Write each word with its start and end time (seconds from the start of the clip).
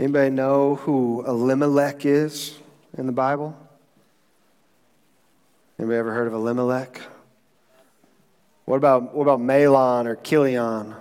Anybody 0.00 0.30
know 0.30 0.76
who 0.76 1.22
Elimelech 1.26 2.06
is 2.06 2.56
in 2.96 3.04
the 3.04 3.12
Bible? 3.12 3.54
Anybody 5.78 5.98
ever 5.98 6.14
heard 6.14 6.26
of 6.26 6.32
Elimelech? 6.32 7.02
What 8.64 8.78
about, 8.78 9.14
what 9.14 9.24
about 9.24 9.40
Mahlon 9.40 10.06
or 10.06 10.16
Chilion? 10.16 10.94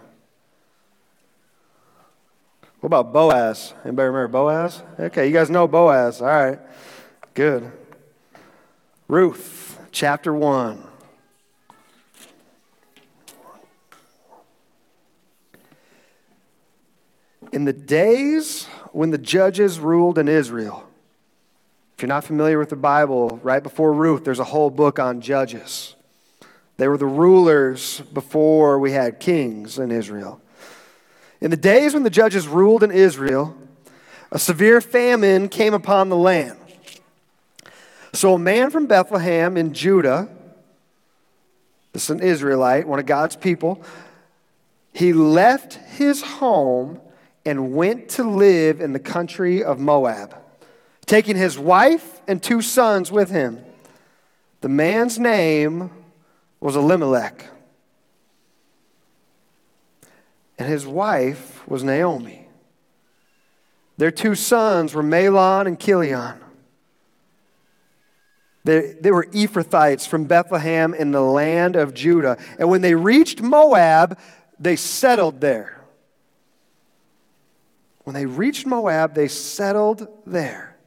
What 2.81 2.87
about 2.87 3.13
Boaz? 3.13 3.73
Anybody 3.85 4.07
remember 4.07 4.27
Boaz? 4.27 4.83
Okay, 4.99 5.27
you 5.27 5.33
guys 5.33 5.49
know 5.49 5.65
Boaz. 5.65 6.21
All 6.21 6.27
right, 6.27 6.59
good. 7.33 7.71
Ruth, 9.07 9.79
chapter 9.93 10.33
1. 10.33 10.83
In 17.53 17.63
the 17.63 17.71
days 17.71 18.67
when 18.91 19.11
the 19.11 19.17
judges 19.17 19.79
ruled 19.79 20.17
in 20.17 20.27
Israel, 20.27 20.85
if 21.95 22.03
you're 22.03 22.07
not 22.07 22.23
familiar 22.23 22.57
with 22.57 22.69
the 22.69 22.75
Bible, 22.75 23.39
right 23.43 23.61
before 23.61 23.93
Ruth, 23.93 24.23
there's 24.23 24.39
a 24.39 24.45
whole 24.45 24.69
book 24.69 24.99
on 24.99 25.21
judges. 25.21 25.95
They 26.77 26.87
were 26.87 26.97
the 26.97 27.05
rulers 27.05 27.99
before 28.13 28.79
we 28.79 28.93
had 28.93 29.19
kings 29.19 29.77
in 29.77 29.91
Israel. 29.91 30.41
In 31.41 31.51
the 31.51 31.57
days 31.57 31.93
when 31.93 32.03
the 32.03 32.09
judges 32.09 32.47
ruled 32.47 32.83
in 32.83 32.91
Israel, 32.91 33.55
a 34.31 34.39
severe 34.39 34.79
famine 34.79 35.49
came 35.49 35.73
upon 35.73 36.09
the 36.09 36.15
land. 36.15 36.57
So 38.13 38.35
a 38.35 38.39
man 38.39 38.71
from 38.71 38.87
Bethlehem 38.87 39.57
in 39.57 39.73
Judah, 39.73 40.29
this 41.91 42.05
is 42.05 42.09
an 42.09 42.21
Israelite, 42.21 42.87
one 42.87 42.99
of 42.99 43.05
God's 43.05 43.35
people, 43.35 43.83
he 44.93 45.13
left 45.13 45.73
his 45.73 46.21
home 46.21 47.01
and 47.49 47.73
went 47.73 48.09
to 48.09 48.23
live 48.23 48.79
in 48.79 48.93
the 48.93 48.99
country 48.99 49.63
of 49.63 49.79
Moab 49.79 50.35
taking 51.09 51.35
his 51.35 51.57
wife 51.57 52.21
and 52.27 52.41
two 52.41 52.61
sons 52.61 53.11
with 53.11 53.31
him. 53.31 53.59
The 54.61 54.69
man's 54.69 55.17
name 55.17 55.89
was 56.59 56.75
Elimelech, 56.75 57.47
and 60.59 60.67
his 60.67 60.85
wife 60.85 61.67
was 61.67 61.83
Naomi. 61.83 62.47
Their 63.97 64.11
two 64.11 64.35
sons 64.35 64.93
were 64.93 65.01
Mahlon 65.01 65.65
and 65.65 65.79
Chilion. 65.79 66.39
They, 68.65 68.93
they 69.01 69.09
were 69.09 69.25
Ephrathites 69.25 70.07
from 70.07 70.25
Bethlehem 70.25 70.93
in 70.93 71.11
the 71.11 71.21
land 71.21 71.75
of 71.75 71.95
Judah. 71.95 72.37
And 72.59 72.69
when 72.69 72.81
they 72.81 72.93
reached 72.93 73.41
Moab, 73.41 74.19
they 74.59 74.75
settled 74.75 75.41
there. 75.41 75.78
When 78.03 78.13
they 78.13 78.25
reached 78.25 78.65
Moab, 78.65 79.13
they 79.13 79.27
settled 79.27 80.07
there. 80.25 80.77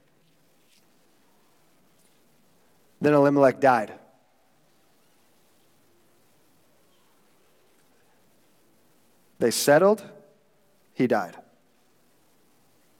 Then 3.01 3.15
Elimelech 3.15 3.61
died. 3.61 3.93
They 9.39 9.51
settled, 9.51 10.05
he 10.95 11.09
died. 11.09 11.37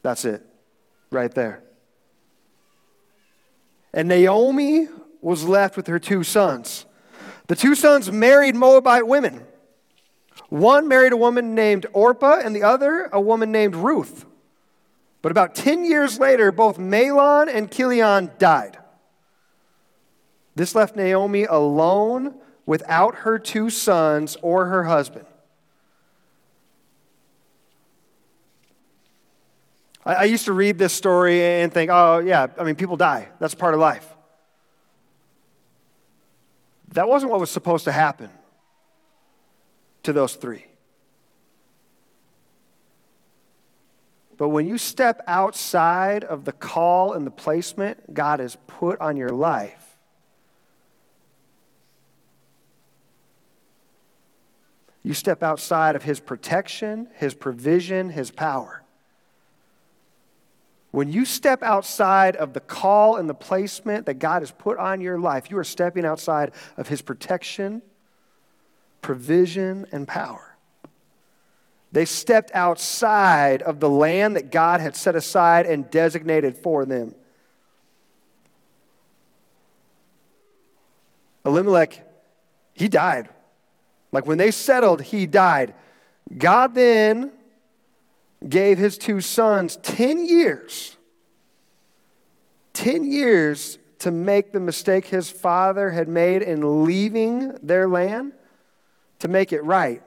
That's 0.03 0.25
it, 0.25 0.45
right 1.13 1.33
there. 1.33 1.63
And 3.95 4.09
Naomi 4.09 4.89
was 5.21 5.45
left 5.45 5.77
with 5.77 5.87
her 5.87 6.01
two 6.01 6.25
sons. 6.25 6.85
The 7.47 7.55
two 7.55 7.77
sons 7.77 8.11
married 8.11 8.57
Moabite 8.57 9.07
women. 9.07 9.47
One 10.49 10.87
married 10.87 11.13
a 11.13 11.17
woman 11.17 11.55
named 11.55 11.87
Orpah, 11.93 12.41
and 12.45 12.55
the 12.55 12.63
other 12.63 13.09
a 13.13 13.21
woman 13.21 13.53
named 13.53 13.75
Ruth. 13.75 14.27
But 15.23 15.33
about 15.33 15.55
10 15.55 15.85
years 15.85 16.19
later, 16.19 16.53
both 16.53 16.79
Mahlon 16.79 17.49
and 17.49 17.71
Chilion 17.71 18.31
died. 18.39 18.79
This 20.55 20.75
left 20.75 20.97
Naomi 20.97 21.45
alone 21.45 22.35
without 22.67 23.15
her 23.17 23.39
two 23.39 23.71
sons 23.71 24.37
or 24.43 24.67
her 24.67 24.85
husband. 24.85 25.25
I, 30.05 30.15
I, 30.15 30.25
used 30.25 30.45
to 30.47 30.53
read 30.53 30.79
this 30.79 30.93
story 30.93 31.43
and 31.43 31.73
think, 31.73 31.91
oh, 31.91 32.19
yeah, 32.19 32.49
I 32.59 32.65
mean, 32.65 32.75
people 32.75 32.97
die. 32.97 33.29
That's 33.39 33.55
part 33.55 33.73
of 33.73 33.81
life. 33.81 34.07
That 36.89 37.09
wasn't 37.09 37.31
what 37.31 37.41
was 37.41 37.51
supposed 37.51 37.85
to 37.85 37.93
happen 37.93 38.29
to 40.03 40.13
those 40.13 40.35
three. 40.35 40.67
But 44.37 44.49
when 44.49 44.67
you 44.67 44.79
step 44.79 45.23
outside 45.27 46.25
of 46.25 46.45
the 46.45 46.53
call 46.53 47.13
and 47.13 47.27
the 47.27 47.31
placement 47.31 48.13
God 48.13 48.41
has 48.41 48.57
put 48.67 49.01
on 49.01 49.17
your 49.17 49.29
life, 49.29 49.93
You 55.03 55.15
step 55.15 55.43
outside 55.43 55.97
of 55.97 56.05
His 56.05 56.21
protection, 56.21 57.09
His 57.15 57.35
provision, 57.35 58.11
His 58.11 58.31
power. 58.31 58.83
When 60.93 61.11
you 61.11 61.25
step 61.25 61.63
outside 61.63 62.37
of 62.37 62.53
the 62.53 62.61
call 62.61 63.17
and 63.17 63.29
the 63.29 63.35
placement 63.35 64.07
that 64.07 64.15
God 64.15 64.43
has 64.43 64.51
put 64.53 64.79
on 64.79 65.01
your 65.01 65.19
life, 65.19 65.51
you 65.51 65.59
are 65.59 65.65
stepping 65.65 66.05
outside 66.05 66.53
of 66.77 66.87
His 66.87 67.03
protection, 67.03 67.83
provision, 69.03 69.87
and 69.93 70.09
power. 70.09 70.57
They 71.93 72.07
stepped 72.07 72.51
outside 72.55 73.61
of 73.61 73.81
the 73.81 73.91
land 73.91 74.37
that 74.37 74.51
God 74.51 74.81
had 74.81 74.97
set 74.97 75.15
aside 75.15 75.67
and 75.67 75.91
designated 75.91 76.57
for 76.57 76.87
them. 76.87 77.15
Elimelech, 81.45 82.07
he 82.73 82.89
died 82.89 83.29
like 84.13 84.27
when 84.27 84.39
they 84.39 84.51
settled, 84.51 85.01
he 85.03 85.27
died. 85.27 85.75
God 86.37 86.75
then 86.75 87.33
gave 88.47 88.79
his 88.79 88.99
two 88.99 89.21
sons 89.21 89.77
10 89.83 90.27
years, 90.27 90.97
10 92.75 93.11
years 93.11 93.79
to 94.01 94.11
make 94.11 94.53
the 94.53 94.61
mistake 94.61 95.07
his 95.07 95.31
father 95.31 95.91
had 95.91 96.09
made 96.09 96.43
in 96.43 96.85
leaving 96.85 97.53
their 97.63 97.89
land, 97.89 98.33
to 99.23 99.29
make 99.29 99.53
it 99.53 99.63
right. 99.63 100.03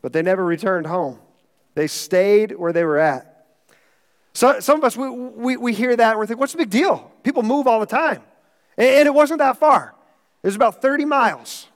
But 0.00 0.12
they 0.12 0.22
never 0.22 0.44
returned 0.44 0.86
home. 0.86 1.18
They 1.74 1.88
stayed 1.88 2.52
where 2.52 2.72
they 2.72 2.84
were 2.84 2.98
at. 2.98 3.46
So, 4.32 4.60
some 4.60 4.78
of 4.78 4.84
us, 4.84 4.96
we, 4.96 5.10
we, 5.10 5.56
we 5.56 5.74
hear 5.74 5.94
that 5.94 6.12
and 6.12 6.20
we 6.20 6.26
think, 6.26 6.38
what's 6.38 6.52
the 6.52 6.58
big 6.58 6.70
deal? 6.70 7.10
People 7.24 7.42
move 7.42 7.66
all 7.66 7.80
the 7.80 7.86
time. 7.86 8.22
And, 8.78 8.88
and 8.88 9.06
it 9.06 9.14
wasn't 9.14 9.40
that 9.40 9.58
far, 9.58 9.94
it 10.42 10.46
was 10.46 10.56
about 10.56 10.80
30 10.80 11.04
miles. 11.04 11.66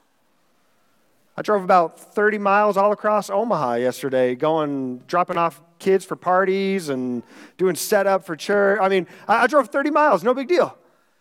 I 1.37 1.43
drove 1.43 1.65
about 1.65 1.99
30 1.99 2.39
miles 2.39 2.77
all 2.77 2.93
across 2.93 3.28
Omaha 3.28 3.75
yesterday, 3.75 4.37
going, 4.37 4.99
dropping 5.09 5.37
off 5.37 5.61
kids 5.81 6.05
for 6.05 6.15
parties 6.15 6.91
and 6.91 7.25
doing 7.59 7.75
setup 7.75 8.25
for 8.25 8.37
church. 8.37 8.78
I 8.81 8.89
mean, 8.89 9.09
I, 9.27 9.43
I 9.43 9.47
drove 9.49 9.69
30 9.69 9.91
miles, 9.91 10.22
no 10.22 10.33
big 10.33 10.47
deal. 10.47 10.78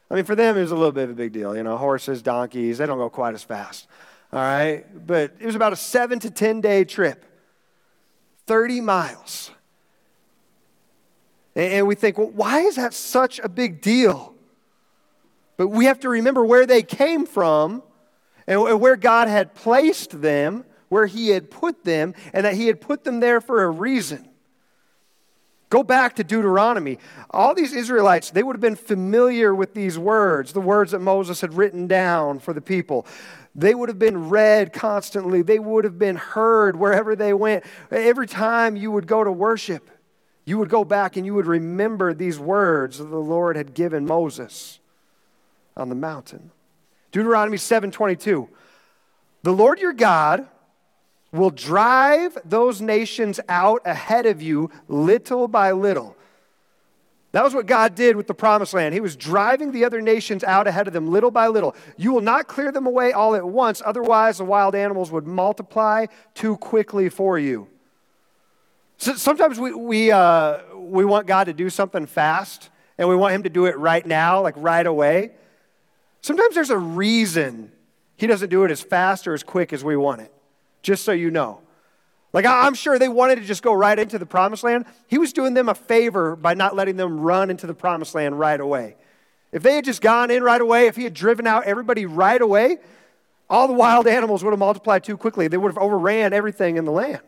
I 0.09 0.15
mean, 0.15 0.25
for 0.25 0.35
them, 0.35 0.57
it 0.57 0.61
was 0.61 0.71
a 0.71 0.75
little 0.75 0.91
bit 0.91 1.05
of 1.05 1.11
a 1.11 1.15
big 1.15 1.31
deal. 1.31 1.55
You 1.55 1.63
know, 1.63 1.77
horses, 1.77 2.21
donkeys, 2.21 2.77
they 2.77 2.85
don't 2.85 2.97
go 2.97 3.09
quite 3.09 3.33
as 3.33 3.43
fast. 3.43 3.87
All 4.31 4.39
right? 4.39 4.85
But 5.07 5.35
it 5.39 5.45
was 5.45 5.55
about 5.55 5.73
a 5.73 5.75
seven 5.75 6.19
to 6.19 6.29
10 6.29 6.61
day 6.61 6.83
trip, 6.83 7.25
30 8.47 8.81
miles. 8.81 9.51
And, 11.55 11.73
and 11.73 11.87
we 11.87 11.95
think, 11.95 12.17
well, 12.17 12.29
why 12.29 12.61
is 12.61 12.75
that 12.75 12.93
such 12.93 13.39
a 13.39 13.49
big 13.49 13.81
deal? 13.81 14.33
But 15.57 15.67
we 15.67 15.85
have 15.85 15.99
to 16.01 16.09
remember 16.09 16.43
where 16.43 16.65
they 16.65 16.81
came 16.81 17.25
from 17.25 17.83
and 18.47 18.81
where 18.81 18.95
God 18.95 19.27
had 19.27 19.53
placed 19.53 20.21
them, 20.21 20.65
where 20.89 21.05
He 21.05 21.29
had 21.29 21.49
put 21.49 21.83
them, 21.83 22.13
and 22.33 22.45
that 22.45 22.55
He 22.55 22.67
had 22.67 22.81
put 22.81 23.03
them 23.03 23.19
there 23.19 23.39
for 23.39 23.63
a 23.63 23.69
reason. 23.69 24.27
Go 25.73 25.81
back 25.81 26.17
to 26.17 26.23
Deuteronomy. 26.23 26.99
All 27.31 27.55
these 27.55 27.73
Israelites, 27.73 28.29
they 28.29 28.43
would 28.43 28.55
have 28.55 28.61
been 28.61 28.75
familiar 28.75 29.55
with 29.55 29.73
these 29.73 29.97
words, 29.97 30.53
the 30.53 30.61
words 30.61 30.91
that 30.91 30.99
Moses 30.99 31.41
had 31.41 31.55
written 31.55 31.87
down 31.87 32.37
for 32.37 32.53
the 32.53 32.61
people. 32.61 33.07
They 33.55 33.73
would 33.73 33.89
have 33.89 33.97
been 33.97 34.29
read 34.29 34.71
constantly, 34.71 35.41
they 35.41 35.57
would 35.57 35.83
have 35.83 35.97
been 35.97 36.15
heard 36.15 36.75
wherever 36.75 37.15
they 37.15 37.33
went. 37.33 37.63
Every 37.89 38.27
time 38.27 38.75
you 38.75 38.91
would 38.91 39.07
go 39.07 39.23
to 39.23 39.31
worship, 39.31 39.89
you 40.45 40.59
would 40.59 40.69
go 40.69 40.85
back 40.85 41.17
and 41.17 41.25
you 41.25 41.33
would 41.33 41.47
remember 41.47 42.13
these 42.13 42.37
words 42.37 42.99
that 42.99 43.05
the 43.05 43.17
Lord 43.17 43.55
had 43.55 43.73
given 43.73 44.05
Moses 44.05 44.79
on 45.75 45.89
the 45.89 45.95
mountain. 45.95 46.51
Deuteronomy 47.11 47.57
7:22. 47.57 48.47
The 49.41 49.51
Lord 49.51 49.79
your 49.79 49.93
God 49.93 50.47
will 51.33 51.49
drive 51.49 52.37
those 52.45 52.79
nations 52.79 53.39
out 53.49 53.81
ahead 53.85 54.25
of 54.25 54.41
you 54.41 54.69
little 54.87 55.47
by 55.47 55.71
little. 55.71 56.15
That 57.33 57.43
was 57.43 57.55
what 57.55 57.65
God 57.65 57.95
did 57.95 58.15
with 58.15 58.27
the 58.27 58.35
promised 58.35 58.75
land. 58.75 58.93
He 58.93 58.99
was 58.99 59.15
driving 59.15 59.71
the 59.71 59.85
other 59.85 60.01
nations 60.01 60.43
out 60.43 60.67
ahead 60.67 60.85
of 60.85 60.93
them 60.93 61.09
little 61.09 61.31
by 61.31 61.47
little. 61.47 61.75
You 61.97 62.13
will 62.13 62.21
not 62.21 62.47
clear 62.47 62.71
them 62.71 62.85
away 62.85 63.11
all 63.11 63.33
at 63.33 63.43
once, 63.43 63.81
otherwise, 63.83 64.37
the 64.37 64.45
wild 64.45 64.75
animals 64.75 65.11
would 65.11 65.25
multiply 65.25 66.05
too 66.35 66.57
quickly 66.57 67.09
for 67.09 67.39
you. 67.39 67.67
So 68.97 69.15
sometimes 69.15 69.59
we, 69.59 69.73
we, 69.73 70.11
uh, 70.11 70.59
we 70.75 71.03
want 71.05 71.25
God 71.25 71.45
to 71.45 71.53
do 71.53 71.71
something 71.71 72.05
fast 72.05 72.69
and 72.99 73.09
we 73.09 73.15
want 73.15 73.33
Him 73.33 73.43
to 73.43 73.49
do 73.49 73.65
it 73.65 73.77
right 73.77 74.05
now, 74.05 74.41
like 74.41 74.53
right 74.57 74.85
away. 74.85 75.31
Sometimes 76.21 76.53
there's 76.53 76.69
a 76.69 76.77
reason 76.77 77.71
He 78.15 78.27
doesn't 78.27 78.49
do 78.49 78.63
it 78.63 78.69
as 78.69 78.81
fast 78.81 79.27
or 79.27 79.33
as 79.33 79.41
quick 79.41 79.73
as 79.73 79.83
we 79.83 79.97
want 79.97 80.21
it, 80.21 80.31
just 80.83 81.03
so 81.03 81.11
you 81.11 81.31
know. 81.31 81.61
Like, 82.33 82.45
I'm 82.45 82.73
sure 82.73 82.97
they 82.97 83.09
wanted 83.09 83.35
to 83.35 83.43
just 83.43 83.63
go 83.63 83.73
right 83.73 83.97
into 83.97 84.17
the 84.17 84.25
promised 84.25 84.63
land. 84.63 84.85
He 85.07 85.17
was 85.17 85.33
doing 85.33 85.53
them 85.53 85.69
a 85.69 85.75
favor 85.75 86.35
by 86.35 86.53
not 86.53 86.75
letting 86.75 86.97
them 86.97 87.19
run 87.19 87.49
into 87.49 87.67
the 87.67 87.73
promised 87.73 88.15
land 88.15 88.37
right 88.39 88.59
away. 88.59 88.95
If 89.51 89.61
they 89.61 89.75
had 89.75 89.85
just 89.85 90.01
gone 90.01 90.31
in 90.31 90.43
right 90.43 90.59
away, 90.59 90.87
if 90.87 90.95
he 90.95 91.03
had 91.03 91.13
driven 91.13 91.45
out 91.45 91.65
everybody 91.65 92.07
right 92.07 92.41
away, 92.41 92.77
all 93.49 93.67
the 93.67 93.73
wild 93.73 94.07
animals 94.07 94.43
would 94.43 94.49
have 94.49 94.59
multiplied 94.59 95.03
too 95.03 95.15
quickly. 95.15 95.47
They 95.47 95.57
would 95.57 95.71
have 95.71 95.77
overran 95.77 96.33
everything 96.33 96.77
in 96.77 96.85
the 96.85 96.91
land. 96.91 97.21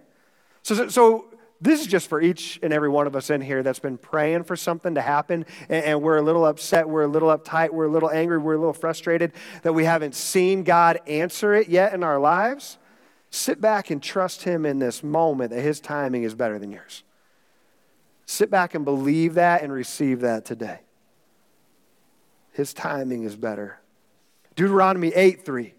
So, 0.63 0.89
so 0.89 1.27
this 1.61 1.81
is 1.81 1.87
just 1.87 2.09
for 2.09 2.19
each 2.19 2.59
and 2.63 2.73
every 2.73 2.89
one 2.89 3.05
of 3.05 3.15
us 3.15 3.29
in 3.29 3.41
here 3.41 3.61
that's 3.61 3.79
been 3.79 3.99
praying 3.99 4.45
for 4.45 4.55
something 4.55 4.95
to 4.95 5.01
happen, 5.01 5.45
and, 5.69 5.85
and 5.85 6.01
we're 6.01 6.17
a 6.17 6.21
little 6.23 6.45
upset, 6.45 6.89
we're 6.89 7.03
a 7.03 7.07
little 7.07 7.29
uptight, 7.29 7.69
we're 7.69 7.85
a 7.85 7.91
little 7.91 8.09
angry, 8.09 8.39
we're 8.39 8.55
a 8.55 8.57
little 8.57 8.73
frustrated 8.73 9.31
that 9.61 9.73
we 9.73 9.85
haven't 9.85 10.15
seen 10.15 10.63
God 10.63 10.99
answer 11.05 11.53
it 11.53 11.69
yet 11.69 11.93
in 11.93 12.03
our 12.03 12.19
lives. 12.19 12.79
Sit 13.35 13.59
back 13.59 13.91
and 13.91 14.01
trust 14.01 14.43
Him 14.43 14.65
in 14.65 14.79
this 14.79 15.03
moment 15.03 15.51
that 15.51 15.59
His 15.59 15.81
timing 15.81 16.23
is 16.23 16.33
better 16.33 16.57
than 16.57 16.71
yours. 16.71 17.03
Sit 18.25 18.49
back 18.49 18.73
and 18.73 18.85
believe 18.85 19.33
that 19.33 19.61
and 19.61 19.73
receive 19.73 20.21
that 20.21 20.45
today. 20.45 20.79
His 22.53 22.73
timing 22.73 23.23
is 23.23 23.35
better. 23.35 23.81
Deuteronomy 24.55 25.09
8 25.09 25.43
3. 25.43 25.73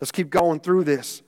Let's 0.00 0.12
keep 0.12 0.30
going 0.30 0.60
through 0.60 0.84
this. 0.84 1.22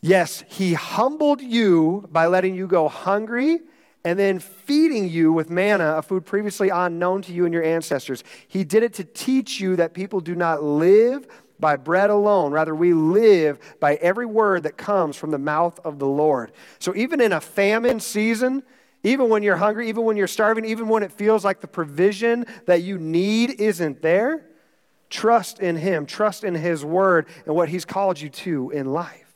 Yes, 0.00 0.42
he 0.48 0.72
humbled 0.72 1.42
you 1.42 2.08
by 2.10 2.26
letting 2.26 2.54
you 2.54 2.66
go 2.66 2.88
hungry 2.88 3.60
and 4.06 4.18
then 4.18 4.38
feeding 4.38 5.06
you 5.06 5.34
with 5.34 5.50
manna, 5.50 5.96
a 5.98 6.02
food 6.02 6.24
previously 6.24 6.70
unknown 6.70 7.20
to 7.22 7.32
you 7.34 7.44
and 7.44 7.52
your 7.52 7.62
ancestors. 7.62 8.24
He 8.48 8.64
did 8.64 8.82
it 8.82 8.94
to 8.94 9.04
teach 9.04 9.60
you 9.60 9.76
that 9.76 9.92
people 9.92 10.20
do 10.20 10.34
not 10.34 10.62
live 10.62 11.26
by 11.58 11.76
bread 11.76 12.10
alone. 12.10 12.52
Rather, 12.52 12.74
we 12.74 12.92
live 12.92 13.58
by 13.80 13.94
every 13.96 14.26
word 14.26 14.64
that 14.64 14.76
comes 14.76 15.16
from 15.16 15.30
the 15.30 15.38
mouth 15.38 15.78
of 15.84 15.98
the 15.98 16.06
Lord. 16.06 16.52
So, 16.78 16.94
even 16.94 17.20
in 17.20 17.32
a 17.32 17.40
famine 17.40 18.00
season, 18.00 18.62
even 19.02 19.28
when 19.28 19.42
you're 19.42 19.56
hungry, 19.56 19.88
even 19.88 20.04
when 20.04 20.16
you're 20.16 20.26
starving, 20.26 20.64
even 20.64 20.88
when 20.88 21.02
it 21.02 21.12
feels 21.12 21.44
like 21.44 21.60
the 21.60 21.68
provision 21.68 22.46
that 22.66 22.82
you 22.82 22.98
need 22.98 23.60
isn't 23.60 24.02
there, 24.02 24.46
trust 25.10 25.60
in 25.60 25.76
Him, 25.76 26.06
trust 26.06 26.44
in 26.44 26.54
His 26.54 26.84
word 26.84 27.26
and 27.46 27.54
what 27.54 27.68
He's 27.68 27.84
called 27.84 28.20
you 28.20 28.28
to 28.30 28.70
in 28.70 28.92
life. 28.92 29.34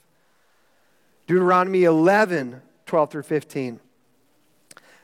Deuteronomy 1.27 1.85
11, 1.85 2.61
12 2.87 3.11
through 3.11 3.23
15. 3.23 3.81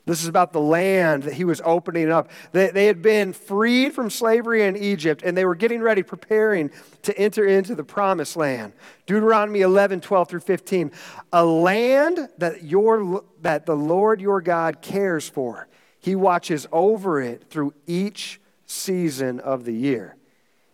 This 0.06 0.22
is 0.22 0.28
about 0.28 0.52
the 0.52 0.60
land 0.60 1.24
that 1.24 1.34
he 1.34 1.44
was 1.44 1.60
opening 1.64 2.12
up. 2.12 2.30
They, 2.52 2.70
they 2.70 2.86
had 2.86 3.02
been 3.02 3.32
freed 3.32 3.92
from 3.92 4.08
slavery 4.08 4.62
in 4.62 4.76
Egypt 4.76 5.22
and 5.24 5.36
they 5.36 5.44
were 5.44 5.56
getting 5.56 5.82
ready, 5.82 6.04
preparing 6.04 6.70
to 7.02 7.18
enter 7.18 7.44
into 7.44 7.74
the 7.74 7.82
promised 7.82 8.36
land. 8.36 8.72
Deuteronomy 9.06 9.62
11, 9.62 10.00
12 10.00 10.28
through 10.28 10.40
15. 10.40 10.92
A 11.32 11.44
land 11.44 12.28
that, 12.38 12.62
your, 12.62 13.24
that 13.42 13.66
the 13.66 13.74
Lord 13.74 14.20
your 14.20 14.40
God 14.40 14.80
cares 14.80 15.28
for. 15.28 15.66
He 15.98 16.14
watches 16.14 16.68
over 16.70 17.20
it 17.20 17.50
through 17.50 17.74
each 17.88 18.40
season 18.64 19.40
of 19.40 19.64
the 19.64 19.74
year. 19.74 20.14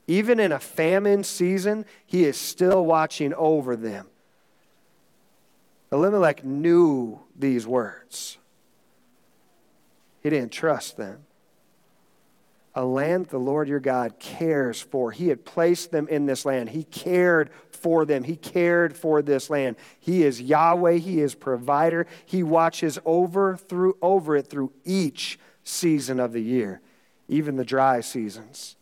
Even 0.07 0.41
in 0.41 0.53
a 0.53 0.59
famine 0.59 1.25
season, 1.25 1.87
he 2.05 2.25
is 2.25 2.37
still 2.37 2.85
watching 2.85 3.33
over 3.33 3.77
them. 3.77 4.09
Elimelech 5.91 6.45
knew 6.45 7.21
these 7.35 7.67
words. 7.67 8.37
He 10.23 10.31
didn't 10.31 10.53
trust 10.53 10.97
them. 10.97 11.25
A 12.75 12.85
land 12.85 13.27
the 13.27 13.39
Lord 13.39 13.69
your 13.69 13.81
God 13.81 14.19
cares 14.19 14.81
for. 14.81 15.11
He 15.11 15.29
had 15.29 15.45
placed 15.45 15.91
them 15.91 16.09
in 16.09 16.25
this 16.25 16.47
land. 16.47 16.71
He 16.71 16.85
cared 16.85 17.51
for 17.71 18.07
them. 18.07 18.25
He 18.25 18.37
cared 18.37 18.97
for 18.97 19.21
this 19.21 19.51
land. 19.51 19.77
He 20.01 20.23
is 20.23 20.41
Yahweh. 20.41 20.95
He 20.95 21.21
is 21.21 21.35
provider. 21.35 22.07
He 22.25 22.43
watches 22.43 22.99
over 23.05 23.57
through 23.57 23.99
over 24.01 24.37
it 24.37 24.47
through 24.47 24.73
each 24.85 25.39
season 25.65 26.19
of 26.19 26.33
the 26.33 26.41
year, 26.43 26.81
even 27.29 27.57
the 27.57 27.65
dry 27.65 28.01
seasons. 28.01 28.77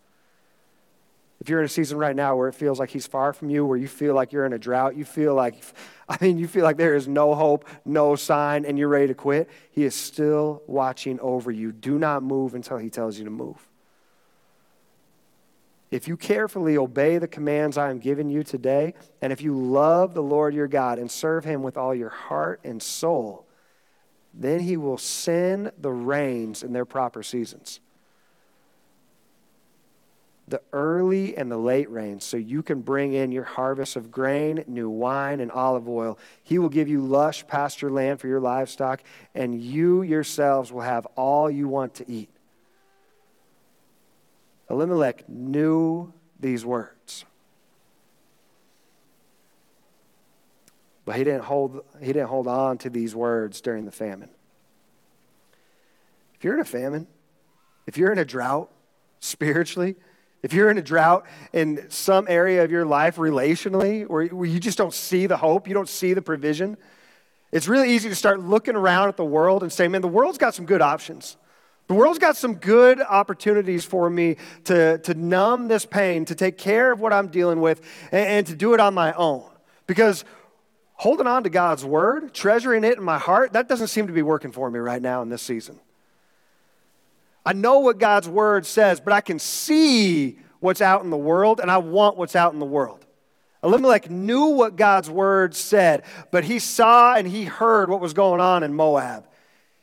If 1.41 1.49
you're 1.49 1.61
in 1.61 1.65
a 1.65 1.69
season 1.69 1.97
right 1.97 2.15
now 2.15 2.37
where 2.37 2.49
it 2.49 2.55
feels 2.55 2.79
like 2.79 2.91
he's 2.91 3.07
far 3.07 3.33
from 3.33 3.49
you, 3.49 3.65
where 3.65 3.79
you 3.79 3.89
feel 3.89 4.15
like 4.15 4.31
you're 4.31 4.45
in 4.45 4.53
a 4.53 4.59
drought, 4.59 4.95
you 4.95 5.07
feel 5.07 5.35
like, 5.35 5.55
I 6.09 6.19
mean, 6.21 6.37
you 6.39 6.47
feel 6.47 6.65
like 6.65 6.77
there 6.77 6.95
is 6.95 7.09
no 7.09 7.35
hope, 7.35 7.67
no 7.85 8.15
sign, 8.15 8.67
and 8.67 8.79
you're 8.79 8.89
ready 8.89 9.07
to 9.09 9.15
quit, 9.15 9.49
he 9.71 9.85
is 9.85 9.95
still 9.95 10.63
watching 10.67 11.19
over 11.21 11.51
you. 11.51 11.73
Do 11.73 11.99
not 11.99 12.23
move 12.23 12.55
until 12.55 12.77
he 12.77 12.91
tells 12.91 13.19
you 13.19 13.25
to 13.25 13.31
move. 13.31 13.69
If 15.91 16.07
you 16.07 16.17
carefully 16.17 16.77
obey 16.77 17.19
the 17.19 17.27
commands 17.27 17.77
I 17.77 17.91
am 17.91 17.99
giving 17.99 18.29
you 18.29 18.45
today, 18.45 18.95
and 19.23 19.33
if 19.33 19.41
you 19.41 19.57
love 19.57 20.15
the 20.15 20.23
Lord 20.23 20.55
your 20.55 20.69
God 20.69 20.99
and 20.99 21.11
serve 21.11 21.45
him 21.45 21.63
with 21.63 21.77
all 21.77 21.95
your 21.95 22.11
heart 22.11 22.61
and 22.65 22.83
soul, 22.83 23.47
then 24.33 24.61
he 24.61 24.77
will 24.77 24.99
send 24.99 25.73
the 25.79 25.91
rains 25.91 26.63
in 26.63 26.73
their 26.73 26.85
proper 26.85 27.23
seasons 27.23 27.81
the 30.50 30.61
early 30.73 31.37
and 31.37 31.50
the 31.50 31.56
late 31.56 31.88
rains 31.91 32.25
so 32.25 32.37
you 32.37 32.62
can 32.62 32.81
bring 32.81 33.12
in 33.12 33.32
your 33.32 33.44
harvest 33.44 33.97
of 33.97 34.11
grain, 34.11 34.64
new 34.67 34.91
wine, 34.91 35.41
and 35.41 35.50
olive 35.52 35.88
oil. 35.88 36.19
He 36.43 36.58
will 36.58 36.69
give 36.69 36.88
you 36.88 37.00
lush 37.00 37.47
pasture 37.47 37.91
land 37.91 38.20
for 38.20 38.26
your 38.26 38.41
livestock, 38.41 39.02
and 39.35 39.61
you 39.61 40.02
yourselves 40.02 40.73
will 40.73 40.82
have 40.82 41.06
all 41.17 41.50
you 41.50 41.69
want 41.69 41.94
to 41.94 42.11
eat. 42.11 42.29
Elimelech 44.69 45.29
knew 45.29 46.12
these 46.38 46.64
words. 46.64 47.25
But 51.05 51.17
he 51.17 51.25
didn't 51.25 51.44
hold, 51.44 51.85
he 52.00 52.12
didn't 52.12 52.29
hold 52.29 52.46
on 52.46 52.79
to 52.79 52.91
these 52.91 53.14
words 53.14 53.61
during 53.61 53.85
the 53.85 53.93
famine. 53.93 54.31
If 56.35 56.44
you're 56.44 56.55
in 56.55 56.61
a 56.61 56.64
famine, 56.64 57.06
if 57.87 57.99
you're 57.99 58.12
in 58.12 58.19
a 58.19 58.25
drought 58.25 58.70
spiritually, 59.20 59.96
if 60.43 60.53
you're 60.53 60.71
in 60.71 60.79
a 60.79 60.83
drought 60.83 61.27
in 61.53 61.91
some 61.91 62.27
area 62.29 62.65
of 62.65 62.71
your 62.71 62.87
life 62.87 63.17
relationally, 63.17 64.07
where, 64.07 64.25
you 64.25 64.59
just 64.61 64.79
don't 64.79 64.95
see 64.95 65.27
the 65.27 65.37
hope, 65.37 65.69
you 65.69 65.75
don't 65.75 65.89
see 65.89 66.15
the 66.15 66.23
provision, 66.23 66.77
it's 67.53 67.69
really 67.69 67.91
easy 67.91 68.09
to 68.09 68.15
start 68.15 68.41
looking 68.41 68.77
around 68.77 69.09
at 69.09 69.17
the 69.17 69.25
world 69.25 69.63
and 69.63 69.73
say, 69.73 69.89
man, 69.89 70.03
the 70.03 70.09
world's 70.09 70.39
got 70.39 70.55
some 70.55 70.67
good 70.67 70.81
options. 70.81 71.37
The 71.89 71.94
world's 71.94 72.20
got 72.20 72.37
some 72.37 72.55
good 72.55 73.01
opportunities 73.01 73.85
for 73.85 74.09
me 74.09 74.37
to, 74.65 74.99
to 74.99 75.15
numb 75.15 75.67
this 75.67 75.85
pain, 75.85 76.25
to 76.27 76.37
take 76.37 76.56
care 76.56 76.93
of 76.93 77.01
what 77.01 77.13
I'm 77.13 77.27
dealing 77.27 77.61
with, 77.61 77.81
and, 78.13 78.27
and 78.27 78.47
to 78.47 78.55
do 78.55 78.75
it 78.75 78.81
on 78.81 78.94
my 78.94 79.13
own. 79.15 79.51
Because 79.89 80.25
holding 80.94 81.27
on 81.27 81.43
to 81.43 81.51
God's 81.51 81.85
word, 81.85 82.32
treasuring 82.32 82.85
it 82.85 82.97
in 82.97 83.03
my 83.03 83.19
heart, 83.19 83.55
that 83.55 83.69
doesn't 83.69 83.89
seem 83.89 84.06
to 84.06 84.13
be 84.13 84.23
working 84.23 84.53
for 84.53 84.70
me 84.70 84.79
right 84.79 85.03
now 85.03 85.23
in 85.23 85.29
this 85.29 85.43
season. 85.43 85.81
I 87.44 87.53
know 87.53 87.81
what 87.81 87.99
God's 87.99 88.29
word 88.29 88.67
says, 88.67 89.01
but 89.01 89.13
I 89.13 89.20
can 89.20 89.39
see 89.39 90.39
what's 90.61 90.81
out 90.81 91.03
in 91.03 91.11
the 91.11 91.17
world, 91.17 91.61
and 91.61 91.70
I 91.70 91.79
want 91.79 92.17
what's 92.17 92.37
out 92.37 92.53
in 92.53 92.59
the 92.59 92.67
world. 92.67 93.06
Elimelech 93.63 94.11
knew 94.11 94.47
what 94.47 94.77
God's 94.77 95.11
word 95.11 95.55
said, 95.55 96.03
but 96.31 96.44
he 96.44 96.59
saw 96.59 97.15
and 97.15 97.27
he 97.27 97.44
heard 97.44 97.91
what 97.91 98.01
was 98.01 98.15
going 98.15 98.41
on 98.41 98.63
in 98.63 98.73
Moab. 98.73 99.27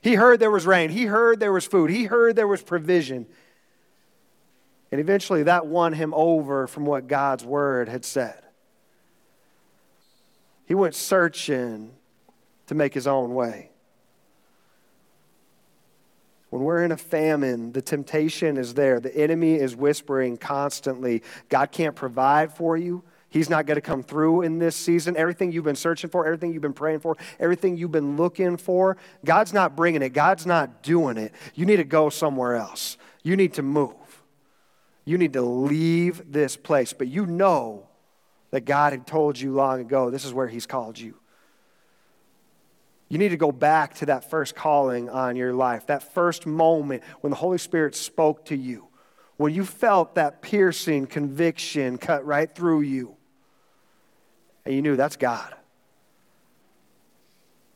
He 0.02 0.16
heard 0.16 0.40
there 0.40 0.52
was 0.52 0.66
rain, 0.66 0.90
he 0.90 1.06
heard 1.06 1.40
there 1.40 1.52
was 1.52 1.66
food, 1.66 1.90
he 1.90 2.06
heard 2.06 2.36
there 2.36 2.48
was 2.48 2.62
provision. 2.62 3.28
And 4.92 5.02
eventually 5.02 5.44
that 5.44 5.68
won 5.68 5.94
him 5.94 6.14
over 6.16 6.66
from 6.66 6.86
what 6.86 7.08
God's 7.08 7.44
word 7.44 7.90
had 7.90 8.06
said. 8.06 8.42
He 10.66 10.74
went 10.74 10.96
searching 10.96 11.92
to 12.68 12.76
make 12.76 12.94
his 12.94 13.08
own 13.08 13.34
way. 13.34 13.72
When 16.50 16.64
we're 16.64 16.84
in 16.84 16.92
a 16.92 16.98
famine, 16.98 17.74
the 17.74 17.82
temptation 17.82 18.58
is 18.58 18.74
there. 18.74 19.00
The 19.00 19.16
enemy 19.16 19.56
is 19.56 19.76
whispering 19.76 20.38
constantly 20.38 21.24
God 21.50 21.72
can't 21.72 21.96
provide 21.96 22.54
for 22.54 22.78
you. 22.78 23.04
He's 23.30 23.50
not 23.50 23.66
going 23.66 23.76
to 23.76 23.82
come 23.82 24.04
through 24.04 24.44
in 24.44 24.58
this 24.58 24.76
season. 24.76 25.18
Everything 25.18 25.52
you've 25.52 25.66
been 25.66 25.76
searching 25.76 26.10
for, 26.10 26.26
everything 26.26 26.54
you've 26.54 26.62
been 26.62 26.74
praying 26.74 27.02
for, 27.02 27.18
everything 27.40 27.76
you've 27.76 27.92
been 27.92 28.16
looking 28.16 28.56
for, 28.56 28.96
God's 29.26 29.52
not 29.52 29.76
bringing 29.76 30.02
it. 30.02 30.10
God's 30.10 30.46
not 30.46 30.82
doing 30.82 31.18
it. 31.18 31.34
You 31.54 31.66
need 31.66 31.78
to 31.78 31.84
go 31.84 32.10
somewhere 32.10 32.56
else. 32.56 32.98
You 33.24 33.36
need 33.36 33.54
to 33.56 33.62
move. 33.62 33.94
You 35.04 35.18
need 35.18 35.34
to 35.34 35.42
leave 35.42 36.32
this 36.32 36.56
place. 36.56 36.94
But 36.94 37.08
you 37.08 37.26
know 37.26 37.88
that 38.52 38.62
God 38.62 38.94
had 38.94 39.06
told 39.06 39.38
you 39.38 39.52
long 39.52 39.82
ago 39.82 40.10
this 40.10 40.24
is 40.24 40.34
where 40.34 40.48
He's 40.48 40.66
called 40.66 40.98
you. 40.98 41.16
You 43.10 43.18
need 43.18 43.30
to 43.30 43.38
go 43.38 43.52
back 43.52 43.96
to 43.96 44.08
that 44.08 44.30
first 44.30 44.56
calling 44.56 45.10
on 45.10 45.36
your 45.36 45.54
life, 45.54 45.88
that 45.88 46.14
first 46.14 46.46
moment 46.46 47.04
when 47.22 47.32
the 47.32 47.38
Holy 47.38 47.58
Spirit 47.58 47.96
spoke 47.96 48.46
to 48.46 48.56
you, 48.56 48.88
when 49.38 49.54
you 49.54 49.64
felt 49.64 50.16
that 50.16 50.42
piercing 50.42 51.08
conviction 51.08 51.98
cut 51.98 52.26
right 52.26 52.54
through 52.54 52.82
you. 52.82 53.16
And 54.66 54.76
you 54.76 54.82
knew 54.82 54.98
that's 54.98 55.16
God. 55.16 55.56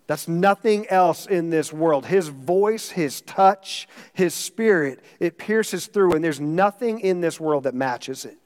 That's 0.08 0.28
nothing 0.28 0.88
else 0.90 1.26
in 1.26 1.50
this 1.50 1.72
world. 1.72 2.06
His 2.06 2.28
voice, 2.28 2.90
His 2.90 3.22
touch, 3.22 3.88
His 4.12 4.34
spirit, 4.34 5.00
it 5.22 5.38
pierces 5.38 5.88
through, 5.88 6.14
and 6.14 6.24
there's 6.24 6.42
nothing 6.42 7.00
in 7.00 7.22
this 7.22 7.40
world 7.40 7.64
that 7.64 7.74
matches 7.74 8.26
it. 8.26 8.38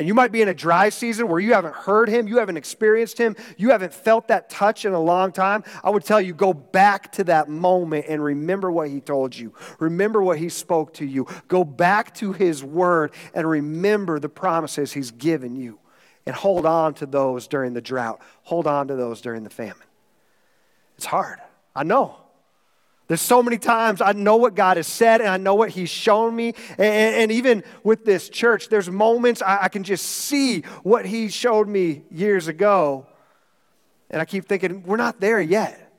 And 0.00 0.08
you 0.08 0.14
might 0.14 0.32
be 0.32 0.40
in 0.40 0.48
a 0.48 0.54
dry 0.54 0.88
season 0.88 1.28
where 1.28 1.40
you 1.40 1.52
haven't 1.52 1.74
heard 1.74 2.08
him, 2.08 2.26
you 2.26 2.38
haven't 2.38 2.56
experienced 2.56 3.18
him, 3.18 3.36
you 3.58 3.68
haven't 3.68 3.92
felt 3.92 4.28
that 4.28 4.48
touch 4.48 4.86
in 4.86 4.94
a 4.94 4.98
long 4.98 5.30
time. 5.30 5.62
I 5.84 5.90
would 5.90 6.06
tell 6.06 6.22
you, 6.22 6.32
go 6.32 6.54
back 6.54 7.12
to 7.12 7.24
that 7.24 7.50
moment 7.50 8.06
and 8.08 8.24
remember 8.24 8.72
what 8.72 8.88
he 8.88 9.02
told 9.02 9.36
you. 9.36 9.52
Remember 9.78 10.22
what 10.22 10.38
he 10.38 10.48
spoke 10.48 10.94
to 10.94 11.04
you. 11.04 11.26
Go 11.48 11.64
back 11.64 12.14
to 12.14 12.32
his 12.32 12.64
word 12.64 13.12
and 13.34 13.46
remember 13.46 14.18
the 14.18 14.30
promises 14.30 14.90
he's 14.94 15.10
given 15.10 15.54
you. 15.54 15.78
And 16.24 16.34
hold 16.34 16.64
on 16.64 16.94
to 16.94 17.04
those 17.04 17.46
during 17.46 17.74
the 17.74 17.82
drought, 17.82 18.22
hold 18.44 18.66
on 18.66 18.88
to 18.88 18.96
those 18.96 19.20
during 19.20 19.44
the 19.44 19.50
famine. 19.50 19.86
It's 20.96 21.04
hard. 21.04 21.40
I 21.76 21.82
know. 21.82 22.16
There's 23.10 23.20
so 23.20 23.42
many 23.42 23.58
times 23.58 24.00
I 24.00 24.12
know 24.12 24.36
what 24.36 24.54
God 24.54 24.76
has 24.76 24.86
said 24.86 25.20
and 25.20 25.28
I 25.28 25.36
know 25.36 25.56
what 25.56 25.70
He's 25.70 25.90
shown 25.90 26.36
me. 26.36 26.54
And, 26.78 27.16
and 27.16 27.32
even 27.32 27.64
with 27.82 28.04
this 28.04 28.28
church, 28.28 28.68
there's 28.68 28.88
moments 28.88 29.42
I, 29.42 29.64
I 29.64 29.68
can 29.68 29.82
just 29.82 30.06
see 30.06 30.60
what 30.84 31.04
He 31.04 31.26
showed 31.28 31.66
me 31.66 32.02
years 32.12 32.46
ago. 32.46 33.08
And 34.10 34.22
I 34.22 34.24
keep 34.24 34.46
thinking, 34.46 34.84
we're 34.84 34.96
not 34.96 35.18
there 35.18 35.40
yet. 35.40 35.92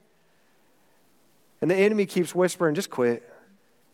And 1.59 1.69
the 1.69 1.75
enemy 1.75 2.05
keeps 2.05 2.33
whispering, 2.33 2.75
just 2.75 2.89
quit. 2.89 3.29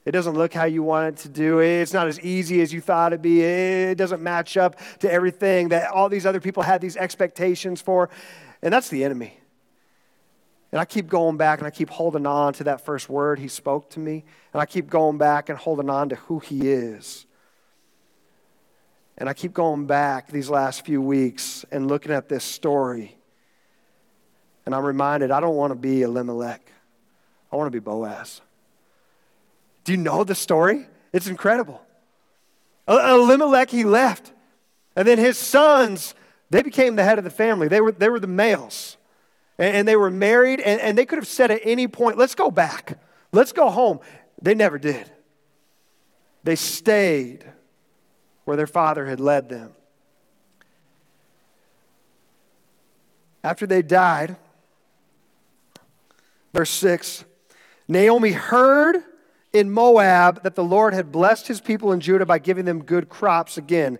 It 0.06 0.12
doesn't 0.12 0.36
look 0.36 0.54
how 0.54 0.66
you 0.66 0.84
want 0.84 1.08
it 1.08 1.22
to 1.24 1.30
do. 1.30 1.58
It's 1.58 1.94
not 1.94 2.08
as 2.08 2.20
easy 2.20 2.62
as 2.62 2.72
you 2.72 2.82
thought 2.82 3.14
it'd 3.14 3.24
be. 3.24 3.42
It 3.42 3.98
doesn't 3.98 4.22
match 4.22 4.58
up 4.58 4.76
to 5.00 5.12
everything 5.12 5.70
that 5.70 5.90
all 5.90 6.08
these 6.08 6.28
other 6.28 6.40
people 6.40 6.62
had 6.62 6.82
these 6.82 6.96
expectations 6.96 7.82
for. 7.82 8.12
And 8.62 8.72
that's 8.72 8.90
the 8.90 9.04
enemy. 9.04 9.40
And 10.78 10.82
I 10.84 10.86
keep 10.86 11.08
going 11.08 11.38
back 11.38 11.58
and 11.58 11.66
I 11.66 11.72
keep 11.72 11.90
holding 11.90 12.28
on 12.28 12.54
to 12.54 12.66
that 12.66 12.82
first 12.82 13.10
word 13.10 13.40
he 13.40 13.48
spoke 13.48 13.90
to 13.90 14.00
me. 14.00 14.24
And 14.54 14.62
I 14.62 14.68
keep 14.68 14.92
going 14.92 15.18
back 15.18 15.50
and 15.50 15.58
holding 15.58 15.90
on 15.90 16.10
to 16.10 16.16
who 16.18 16.38
he 16.38 16.70
is. 16.70 17.26
And 19.18 19.28
I 19.28 19.34
keep 19.34 19.54
going 19.54 19.88
back 19.88 20.28
these 20.28 20.52
last 20.52 20.86
few 20.86 21.02
weeks 21.02 21.66
and 21.72 21.88
looking 21.88 22.12
at 22.12 22.30
this 22.30 22.44
story. 22.44 23.18
And 24.68 24.76
I'm 24.76 24.86
reminded 24.86 25.32
I 25.32 25.40
don't 25.40 25.56
want 25.56 25.72
to 25.72 25.76
be 25.76 26.04
Elimelech, 26.04 26.72
I 27.52 27.56
want 27.56 27.66
to 27.66 27.76
be 27.76 27.84
Boaz. 27.84 28.42
Do 29.84 29.94
you 29.94 29.98
know 29.98 30.24
the 30.24 30.36
story? 30.36 30.86
It's 31.12 31.26
incredible. 31.26 31.82
Elimelech, 32.88 33.72
he 33.72 33.84
left. 33.84 34.32
And 34.96 35.08
then 35.08 35.18
his 35.18 35.40
sons, 35.40 36.14
they 36.52 36.62
became 36.62 36.98
the 36.98 37.04
head 37.04 37.18
of 37.18 37.24
the 37.24 37.32
family. 37.32 37.68
They 37.68 37.82
were, 37.82 37.94
they 37.94 38.10
were 38.10 38.20
the 38.20 38.28
males 38.28 38.97
and, 39.58 39.88
they 39.88 39.96
were 39.96 40.12
married, 40.12 40.60
and, 40.60 40.80
and 40.82 40.98
they 40.98 41.06
could 41.06 41.18
have 41.18 41.28
said 41.28 41.52
at 41.52 41.62
any 41.64 41.88
point, 41.88 42.18
let's 42.18 42.36
go 42.36 42.52
back, 42.52 43.00
let's 43.32 43.52
go 43.52 43.70
home. 43.70 44.00
They 44.42 44.54
never 44.54 44.78
did. 44.78 45.12
They 46.44 46.56
stayed 46.56 47.44
where 48.46 48.56
their 48.56 48.68
father 48.68 49.06
had 49.06 49.20
led 49.20 49.50
them. 49.50 49.74
After 53.44 53.66
they 53.66 53.82
died, 53.82 54.38
verse 56.54 56.70
6 56.70 57.26
Naomi 57.88 58.32
heard 58.32 58.98
in 59.54 59.72
Moab 59.72 60.44
that 60.44 60.56
the 60.56 60.64
Lord 60.64 60.94
had 60.94 61.12
blessed 61.12 61.48
his 61.48 61.62
people 61.62 61.92
in 61.92 62.00
Judah 62.00 62.26
by 62.26 62.40
giving 62.40 62.66
them 62.66 62.84
good 62.84 63.10
crops 63.10 63.58
again. 63.58 63.98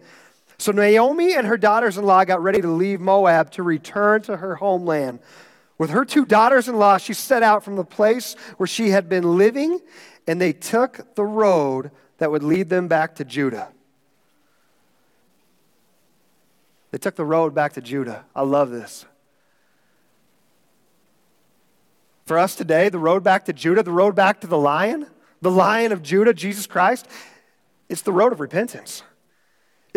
So 0.60 0.72
Naomi 0.72 1.36
and 1.36 1.46
her 1.46 1.58
daughters 1.58 1.98
in 1.98 2.06
law 2.06 2.24
got 2.26 2.42
ready 2.42 2.62
to 2.62 2.68
leave 2.68 3.00
Moab 3.00 3.52
to 3.52 3.64
return 3.64 4.22
to 4.24 4.38
her 4.38 4.56
homeland. 4.56 5.20
With 5.78 5.92
her 5.92 6.04
two 6.04 6.26
daughters 6.26 6.68
in 6.68 6.78
law, 6.78 6.98
she 6.98 7.14
set 7.14 7.44
out 7.44 7.64
from 7.64 7.76
the 7.76 7.86
place 7.86 8.36
where 8.58 8.66
she 8.66 8.90
had 8.90 9.08
been 9.08 9.38
living, 9.38 9.80
and 10.26 10.42
they 10.42 10.54
took 10.54 11.14
the 11.16 11.24
road 11.24 11.92
that 12.18 12.32
would 12.32 12.44
lead 12.44 12.70
them 12.70 12.88
back 12.88 13.16
to 13.16 13.24
Judah. 13.24 13.70
They 16.90 16.98
took 16.98 17.16
the 17.16 17.26
road 17.26 17.54
back 17.54 17.74
to 17.74 17.82
Judah. 17.82 18.26
I 18.36 18.42
love 18.42 18.72
this. 18.72 19.06
For 22.26 22.40
us 22.40 22.56
today, 22.56 22.90
the 22.90 23.00
road 23.00 23.24
back 23.24 23.46
to 23.46 23.54
Judah, 23.54 23.84
the 23.84 23.92
road 23.92 24.16
back 24.16 24.42
to 24.42 24.48
the 24.48 24.58
lion, 24.58 25.06
the 25.42 25.52
lion 25.52 25.92
of 25.92 26.02
Judah, 26.02 26.34
Jesus 26.34 26.66
Christ, 26.66 27.08
it's 27.88 28.02
the 28.02 28.12
road 28.12 28.34
of 28.34 28.40
repentance. 28.40 29.04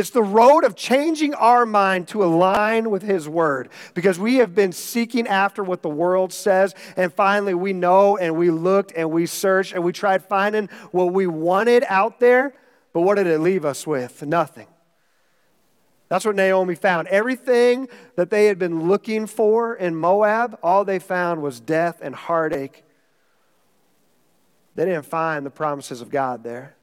It's 0.01 0.09
the 0.09 0.23
road 0.23 0.65
of 0.65 0.77
changing 0.77 1.35
our 1.35 1.67
mind 1.67 2.09
to 2.09 2.25
align 2.25 2.89
with 2.89 3.03
His 3.03 3.29
Word 3.29 3.69
because 3.93 4.19
we 4.19 4.37
have 4.37 4.55
been 4.55 4.73
seeking 4.73 5.29
after 5.29 5.63
what 5.63 5.83
the 5.83 5.91
world 5.91 6.33
says, 6.33 6.75
and 6.97 7.13
finally 7.13 7.53
we 7.53 7.75
know 7.75 8.17
and 8.17 8.35
we 8.35 8.51
looked 8.51 8.95
and 8.97 9.11
we 9.11 9.27
searched 9.27 9.75
and 9.75 9.85
we 9.85 9.93
tried 9.93 10.25
finding 10.25 10.71
what 10.91 11.13
we 11.13 11.27
wanted 11.27 11.85
out 11.87 12.19
there, 12.19 12.55
but 12.95 13.03
what 13.03 13.17
did 13.17 13.27
it 13.27 13.41
leave 13.41 13.67
us 13.67 13.87
with? 13.87 14.25
Nothing. 14.25 14.69
That's 16.09 16.25
what 16.25 16.35
Naomi 16.35 16.77
found. 16.77 17.07
Everything 17.09 17.87
that 18.17 18.31
they 18.31 18.47
had 18.47 18.59
been 18.59 18.89
looking 18.89 19.27
for 19.27 19.75
in 19.75 19.95
Moab, 19.95 20.59
all 20.63 20.87
they 20.87 20.99
found 20.99 21.43
was 21.43 21.61
death 21.61 21.99
and 22.01 22.15
heartache. 22.15 22.85
They 24.77 24.87
didn't 24.87 25.05
find 25.05 25.45
the 25.45 25.51
promises 25.51 26.01
of 26.01 26.09
God 26.09 26.43
there. 26.43 26.75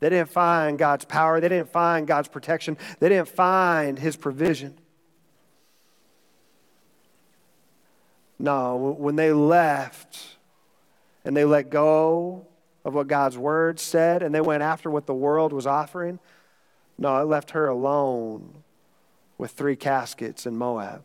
They 0.00 0.10
didn't 0.10 0.30
find 0.30 0.78
God's 0.78 1.04
power. 1.04 1.40
They 1.40 1.48
didn't 1.48 1.70
find 1.70 2.06
God's 2.06 2.28
protection. 2.28 2.76
They 3.00 3.08
didn't 3.08 3.28
find 3.28 3.98
His 3.98 4.16
provision. 4.16 4.78
No, 8.38 8.96
when 8.98 9.16
they 9.16 9.32
left 9.32 10.36
and 11.24 11.36
they 11.36 11.44
let 11.44 11.70
go 11.70 12.46
of 12.84 12.94
what 12.94 13.06
God's 13.06 13.38
word 13.38 13.80
said 13.80 14.22
and 14.22 14.34
they 14.34 14.40
went 14.40 14.62
after 14.62 14.90
what 14.90 15.06
the 15.06 15.14
world 15.14 15.52
was 15.52 15.66
offering, 15.66 16.18
no, 16.98 17.16
it 17.20 17.24
left 17.24 17.52
her 17.52 17.66
alone 17.66 18.62
with 19.38 19.52
three 19.52 19.76
caskets 19.76 20.46
in 20.46 20.56
Moab. 20.56 21.02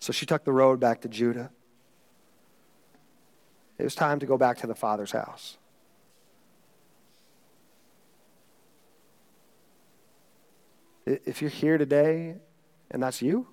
So 0.00 0.12
she 0.12 0.26
took 0.26 0.44
the 0.44 0.52
road 0.52 0.80
back 0.80 1.00
to 1.02 1.08
Judah. 1.08 1.50
It 3.78 3.82
was 3.82 3.94
time 3.94 4.20
to 4.20 4.26
go 4.26 4.38
back 4.38 4.58
to 4.58 4.66
the 4.66 4.74
Father's 4.74 5.12
house. 5.12 5.58
If 11.06 11.42
you're 11.42 11.50
here 11.50 11.76
today 11.76 12.36
and 12.90 13.02
that's 13.02 13.20
you, 13.20 13.46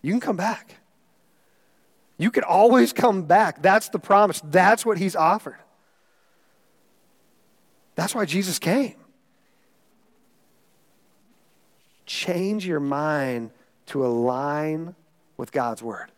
you 0.00 0.12
can 0.12 0.20
come 0.20 0.36
back. 0.36 0.76
You 2.18 2.30
can 2.30 2.44
always 2.44 2.92
come 2.92 3.22
back. 3.22 3.62
That's 3.62 3.88
the 3.88 3.98
promise. 3.98 4.40
That's 4.44 4.84
what 4.84 4.98
He's 4.98 5.16
offered. 5.16 5.58
That's 7.94 8.14
why 8.14 8.24
Jesus 8.24 8.58
came. 8.58 8.96
Change 12.06 12.66
your 12.66 12.80
mind 12.80 13.50
to 13.86 14.04
align 14.04 14.94
with 15.36 15.52
God's 15.52 15.82
Word. 15.82 16.10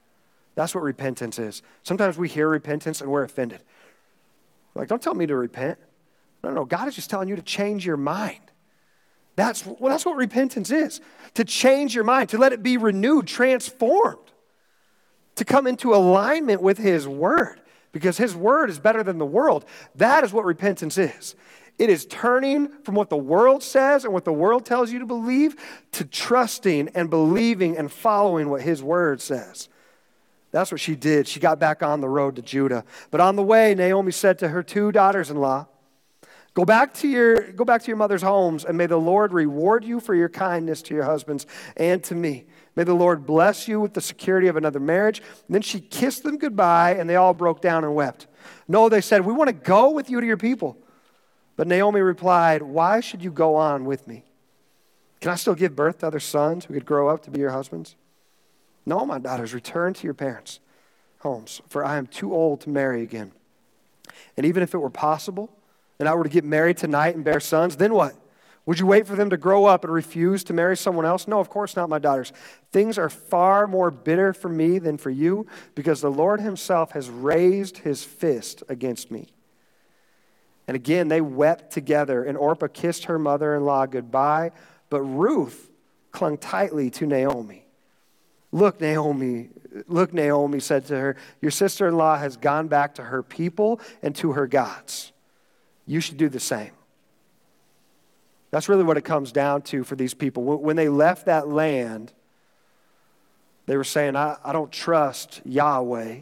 That's 0.54 0.75
what 0.75 0.84
repentance 0.84 1.38
is. 1.38 1.62
Sometimes 1.82 2.16
we 2.16 2.28
hear 2.28 2.49
repentance 2.49 3.00
and 3.00 3.11
we're 3.11 3.25
offended. 3.25 3.61
We're 4.73 4.82
like, 4.82 4.88
don't 4.88 5.02
tell 5.02 5.14
me 5.14 5.26
to 5.26 5.37
repent. 5.37 5.78
No, 6.42 6.50
no, 6.50 6.64
God 6.64 6.88
is 6.88 6.94
just 6.94 7.11
telling 7.11 7.28
you 7.28 7.37
to 7.37 7.42
change 7.42 7.87
your 7.87 7.96
mind. 7.96 8.38
That's, 9.37 9.66
well, 9.66 9.90
that's 9.90 10.06
what 10.06 10.16
repentance 10.16 10.70
is 10.70 11.00
to 11.34 11.44
change 11.44 11.94
your 11.94 12.04
mind, 12.04 12.28
to 12.28 12.38
let 12.38 12.52
it 12.52 12.62
be 12.62 12.76
renewed, 12.76 13.26
transformed, 13.26 14.18
to 15.34 15.44
come 15.44 15.66
into 15.66 15.92
alignment 15.94 16.62
with 16.62 16.78
His 16.78 17.08
Word, 17.08 17.61
because 17.90 18.16
His 18.16 18.37
Word 18.37 18.70
is 18.70 18.78
better 18.78 19.02
than 19.02 19.18
the 19.18 19.26
world. 19.26 19.64
That 19.96 20.23
is 20.23 20.32
what 20.32 20.44
repentance 20.44 20.96
is. 20.96 21.34
It 21.76 21.90
is 21.90 22.06
turning 22.06 22.68
from 22.84 22.94
what 22.94 23.11
the 23.11 23.16
world 23.16 23.64
says 23.64 24.04
and 24.04 24.12
what 24.12 24.25
the 24.25 24.32
world 24.32 24.64
tells 24.64 24.92
you 24.92 25.00
to 25.00 25.06
believe 25.06 25.56
to 25.92 26.04
trusting 26.04 26.90
and 26.94 27.11
believing 27.11 27.76
and 27.76 27.90
following 27.90 28.49
what 28.49 28.62
His 28.62 28.80
Word 28.80 29.20
says. 29.20 29.68
That's 30.54 30.70
what 30.70 30.80
she 30.80 30.94
did. 30.94 31.26
She 31.26 31.40
got 31.40 31.58
back 31.58 31.82
on 31.82 32.00
the 32.00 32.08
road 32.08 32.37
to 32.37 32.42
Judah. 32.42 32.84
But 33.11 33.20
on 33.20 33.34
the 33.34 33.42
way, 33.42 33.75
Naomi 33.75 34.12
said 34.12 34.38
to 34.38 34.50
her 34.50 34.62
two 34.62 34.92
daughters 34.92 35.28
in 35.28 35.38
law, 35.38 35.66
Go 36.54 36.64
back, 36.64 36.94
to 36.94 37.08
your, 37.08 37.50
go 37.50 37.64
back 37.64 37.82
to 37.82 37.88
your 37.88 37.96
mother's 37.96 38.23
homes, 38.23 38.64
and 38.64 38.78
may 38.78 38.87
the 38.87 38.96
Lord 38.96 39.32
reward 39.32 39.84
you 39.84 39.99
for 39.99 40.14
your 40.14 40.28
kindness 40.28 40.80
to 40.82 40.94
your 40.94 41.02
husbands 41.02 41.49
and 41.76 42.04
to 42.04 42.14
me. 42.14 42.44
May 42.76 42.84
the 42.84 42.94
Lord 42.94 43.26
bless 43.26 43.66
you 43.66 43.80
with 43.80 43.94
the 43.94 44.00
security 44.00 44.46
of 44.46 44.54
another 44.54 44.78
marriage. 44.78 45.18
And 45.18 45.56
then 45.56 45.62
she 45.62 45.80
kissed 45.80 46.23
them 46.23 46.38
goodbye, 46.38 46.94
and 47.00 47.11
they 47.11 47.16
all 47.16 47.34
broke 47.34 47.61
down 47.61 47.82
and 47.82 47.92
wept. 47.96 48.28
No, 48.68 48.88
they 48.88 49.00
said, 49.00 49.26
We 49.26 49.32
want 49.32 49.49
to 49.49 49.54
go 49.54 49.90
with 49.90 50.08
you 50.08 50.20
to 50.20 50.26
your 50.26 50.37
people. 50.37 50.78
But 51.56 51.66
Naomi 51.66 52.00
replied, 52.00 52.62
Why 52.62 53.00
should 53.00 53.25
you 53.25 53.32
go 53.32 53.56
on 53.56 53.87
with 53.87 54.06
me? 54.06 54.23
Can 55.20 55.32
I 55.32 55.34
still 55.34 55.56
give 55.56 55.75
birth 55.75 55.99
to 55.99 56.06
other 56.06 56.20
sons 56.20 56.66
who 56.66 56.75
could 56.75 56.87
grow 56.87 57.08
up 57.08 57.25
to 57.25 57.32
be 57.32 57.40
your 57.40 57.50
husbands? 57.50 57.96
No, 58.87 59.05
my 59.07 59.19
daughters, 59.19 59.55
return 59.55 59.95
to 59.95 60.05
your 60.05 60.14
parents' 60.14 60.61
homes, 61.21 61.62
for 61.69 61.85
I 61.85 61.97
am 61.97 62.07
too 62.07 62.35
old 62.35 62.61
to 62.62 62.71
marry 62.71 63.03
again. 63.03 63.33
And 64.37 64.45
even 64.45 64.62
if 64.62 64.75
it 64.75 64.79
were 64.79 64.91
possible, 64.91 65.50
and 65.99 66.09
I 66.09 66.14
were 66.14 66.25
to 66.25 66.31
get 66.31 66.45
married 66.45 66.76
tonight 66.76 67.14
and 67.14 67.25
bear 67.25 67.41
sons, 67.41 67.76
then 67.76 67.95
what? 67.95 68.14
Would 68.67 68.81
you 68.81 68.87
wait 68.87 69.07
for 69.07 69.14
them 69.14 69.29
to 69.31 69.37
grow 69.37 69.67
up 69.67 69.85
and 69.85 69.93
refuse 69.93 70.43
to 70.45 70.55
marry 70.55 70.76
someone 70.76 71.05
else? 71.05 71.29
No, 71.29 71.38
of 71.38 71.50
course 71.50 71.76
not, 71.76 71.91
my 71.91 71.99
daughters. 71.99 72.33
Things 72.73 72.97
are 72.97 73.11
far 73.11 73.67
more 73.67 73.91
bitter 73.91 74.33
for 74.33 74.49
me 74.49 74.79
than 74.79 74.97
for 74.97 75.11
you 75.11 75.47
because 75.75 76.00
the 76.00 76.11
Lord 76.11 76.41
Himself 76.41 76.93
has 76.93 77.11
raised 77.11 77.79
His 77.79 78.05
fist 78.05 78.62
against 78.69 79.11
me. 79.11 79.29
And 80.67 80.75
again, 80.75 81.09
they 81.09 81.21
wept 81.21 81.73
together, 81.73 82.25
and 82.25 82.38
Orpah 82.38 82.69
kissed 82.69 83.05
her 83.05 83.19
mother 83.19 83.55
in 83.55 83.64
law 83.64 83.85
goodbye, 83.85 84.50
but 84.88 85.03
Ruth 85.03 85.71
clung 86.11 86.38
tightly 86.38 86.88
to 86.91 87.07
Naomi. 87.07 87.63
Look, 88.54 88.80
Naomi, 88.80 89.49
look, 89.88 90.14
Naomi 90.14 90.61
said 90.61 90.87
to 90.87 90.96
her, 90.96 91.16
Your 91.40 91.50
sister 91.50 91.88
in 91.88 91.96
law 91.96 92.16
has 92.16 92.37
gone 92.37 92.68
back 92.68 92.94
to 92.94 93.02
her 93.02 93.20
people 93.20 93.80
and 94.00 94.14
to 94.14 94.30
her 94.34 94.46
gods. 94.46 95.11
You 95.87 95.99
should 95.99 96.18
do 96.18 96.28
the 96.28 96.38
same. 96.38 96.70
That's 98.52 98.68
really 98.68 98.84
what 98.84 98.96
it 98.96 99.02
comes 99.02 99.32
down 99.32 99.62
to 99.62 99.82
for 99.82 99.96
these 99.96 100.14
people. 100.14 100.44
When 100.44 100.76
they 100.76 100.88
left 100.88 101.26
that 101.26 101.49
land, 101.49 102.12
they 103.66 103.76
were 103.76 103.82
saying, 103.82 104.14
I, 104.14 104.37
I 104.44 104.52
don't 104.52 104.70
trust 104.70 105.42
Yahweh. 105.44 106.18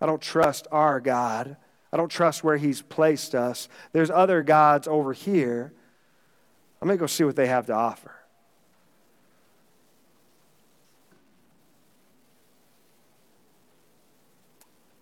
I 0.00 0.06
don't 0.06 0.22
trust 0.22 0.66
our 0.72 1.00
God. 1.00 1.58
I 1.92 1.98
don't 1.98 2.08
trust 2.08 2.42
where 2.42 2.56
He's 2.56 2.80
placed 2.80 3.34
us. 3.34 3.68
There's 3.92 4.10
other 4.10 4.42
gods 4.42 4.88
over 4.88 5.12
here. 5.12 5.74
I'm 6.80 6.88
going 6.88 6.96
to 6.96 7.02
go 7.02 7.06
see 7.06 7.24
what 7.24 7.36
they 7.36 7.48
have 7.48 7.66
to 7.66 7.74
offer. 7.74 8.17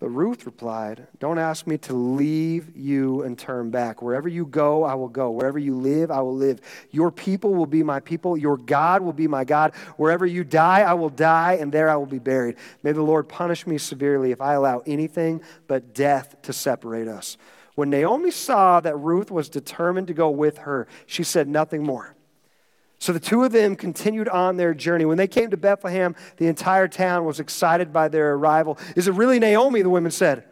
But 0.07 0.13
Ruth 0.13 0.45
replied, 0.45 1.05
Don't 1.19 1.37
ask 1.37 1.67
me 1.67 1.77
to 1.79 1.93
leave 1.93 2.73
you 2.77 3.23
and 3.23 3.37
turn 3.37 3.71
back. 3.71 4.01
Wherever 4.01 4.29
you 4.29 4.45
go, 4.45 4.85
I 4.85 4.93
will 4.93 5.09
go. 5.09 5.31
Wherever 5.31 5.59
you 5.59 5.75
live, 5.75 6.11
I 6.11 6.21
will 6.21 6.33
live. 6.33 6.61
Your 6.91 7.11
people 7.11 7.53
will 7.53 7.65
be 7.65 7.83
my 7.83 7.99
people. 7.99 8.37
Your 8.37 8.55
God 8.55 9.01
will 9.01 9.11
be 9.11 9.27
my 9.27 9.43
God. 9.43 9.75
Wherever 9.97 10.25
you 10.25 10.45
die, 10.45 10.79
I 10.79 10.93
will 10.93 11.09
die, 11.09 11.57
and 11.59 11.73
there 11.73 11.89
I 11.89 11.97
will 11.97 12.05
be 12.05 12.19
buried. 12.19 12.55
May 12.83 12.93
the 12.93 13.01
Lord 13.01 13.27
punish 13.27 13.67
me 13.67 13.77
severely 13.77 14.31
if 14.31 14.39
I 14.39 14.53
allow 14.53 14.81
anything 14.87 15.41
but 15.67 15.93
death 15.93 16.41
to 16.43 16.53
separate 16.53 17.09
us. 17.09 17.35
When 17.75 17.89
Naomi 17.89 18.31
saw 18.31 18.79
that 18.79 18.95
Ruth 18.95 19.29
was 19.29 19.49
determined 19.49 20.07
to 20.07 20.13
go 20.13 20.29
with 20.29 20.59
her, 20.59 20.87
she 21.05 21.25
said 21.25 21.49
nothing 21.49 21.83
more. 21.83 22.15
So 22.99 23.13
the 23.13 23.19
two 23.19 23.43
of 23.43 23.51
them 23.51 23.75
continued 23.75 24.27
on 24.27 24.57
their 24.57 24.73
journey. 24.73 25.05
When 25.05 25.17
they 25.17 25.27
came 25.27 25.51
to 25.51 25.57
Bethlehem, 25.57 26.15
the 26.37 26.47
entire 26.47 26.87
town 26.87 27.25
was 27.25 27.39
excited 27.39 27.93
by 27.93 28.07
their 28.07 28.33
arrival. 28.33 28.77
Is 28.95 29.07
it 29.07 29.13
really 29.13 29.39
Naomi? 29.39 29.81
The 29.81 29.89
women 29.89 30.11
said. 30.11 30.45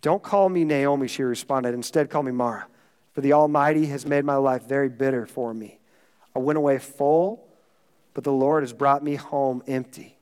Don't 0.00 0.22
call 0.22 0.48
me 0.48 0.64
Naomi, 0.64 1.08
she 1.08 1.22
responded. 1.22 1.74
Instead, 1.74 2.10
call 2.10 2.22
me 2.22 2.30
Mara, 2.30 2.66
for 3.12 3.20
the 3.20 3.32
Almighty 3.32 3.86
has 3.86 4.06
made 4.06 4.24
my 4.24 4.36
life 4.36 4.62
very 4.62 4.88
bitter 4.88 5.26
for 5.26 5.52
me. 5.52 5.80
I 6.34 6.38
went 6.38 6.58
away 6.58 6.78
full, 6.78 7.48
but 8.14 8.22
the 8.22 8.32
Lord 8.32 8.62
has 8.62 8.72
brought 8.72 9.02
me 9.02 9.16
home 9.16 9.62
empty. 9.66 10.16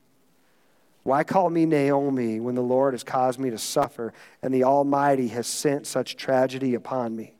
Why 1.02 1.22
call 1.22 1.50
me 1.50 1.66
Naomi 1.66 2.40
when 2.40 2.54
the 2.54 2.62
Lord 2.62 2.94
has 2.94 3.04
caused 3.04 3.38
me 3.38 3.50
to 3.50 3.58
suffer 3.58 4.14
and 4.42 4.54
the 4.54 4.64
Almighty 4.64 5.28
has 5.28 5.46
sent 5.46 5.86
such 5.86 6.16
tragedy 6.16 6.74
upon 6.74 7.14
me? 7.14 7.34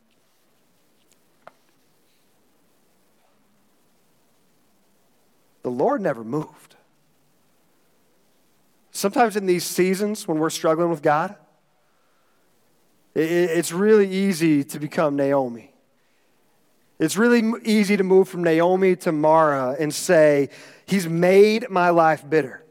The 5.64 5.71
Lord 5.71 6.02
never 6.02 6.23
moved. 6.23 6.76
Sometimes 8.92 9.35
in 9.35 9.47
these 9.47 9.64
seasons 9.64 10.28
when 10.28 10.38
we're 10.38 10.50
struggling 10.50 10.90
with 10.90 11.02
God, 11.02 11.35
it's 13.14 13.73
really 13.73 14.09
easy 14.09 14.62
to 14.62 14.78
become 14.78 15.16
Naomi. 15.16 15.73
It's 16.99 17.16
really 17.16 17.42
easy 17.64 17.97
to 17.97 18.04
move 18.04 18.28
from 18.28 18.44
Naomi 18.44 18.94
to 18.97 19.11
Mara 19.11 19.75
and 19.80 19.92
say, 19.92 20.50
He's 20.87 21.09
made 21.09 21.71
my 21.71 21.88
life 21.90 22.28
bitter. 22.28 22.62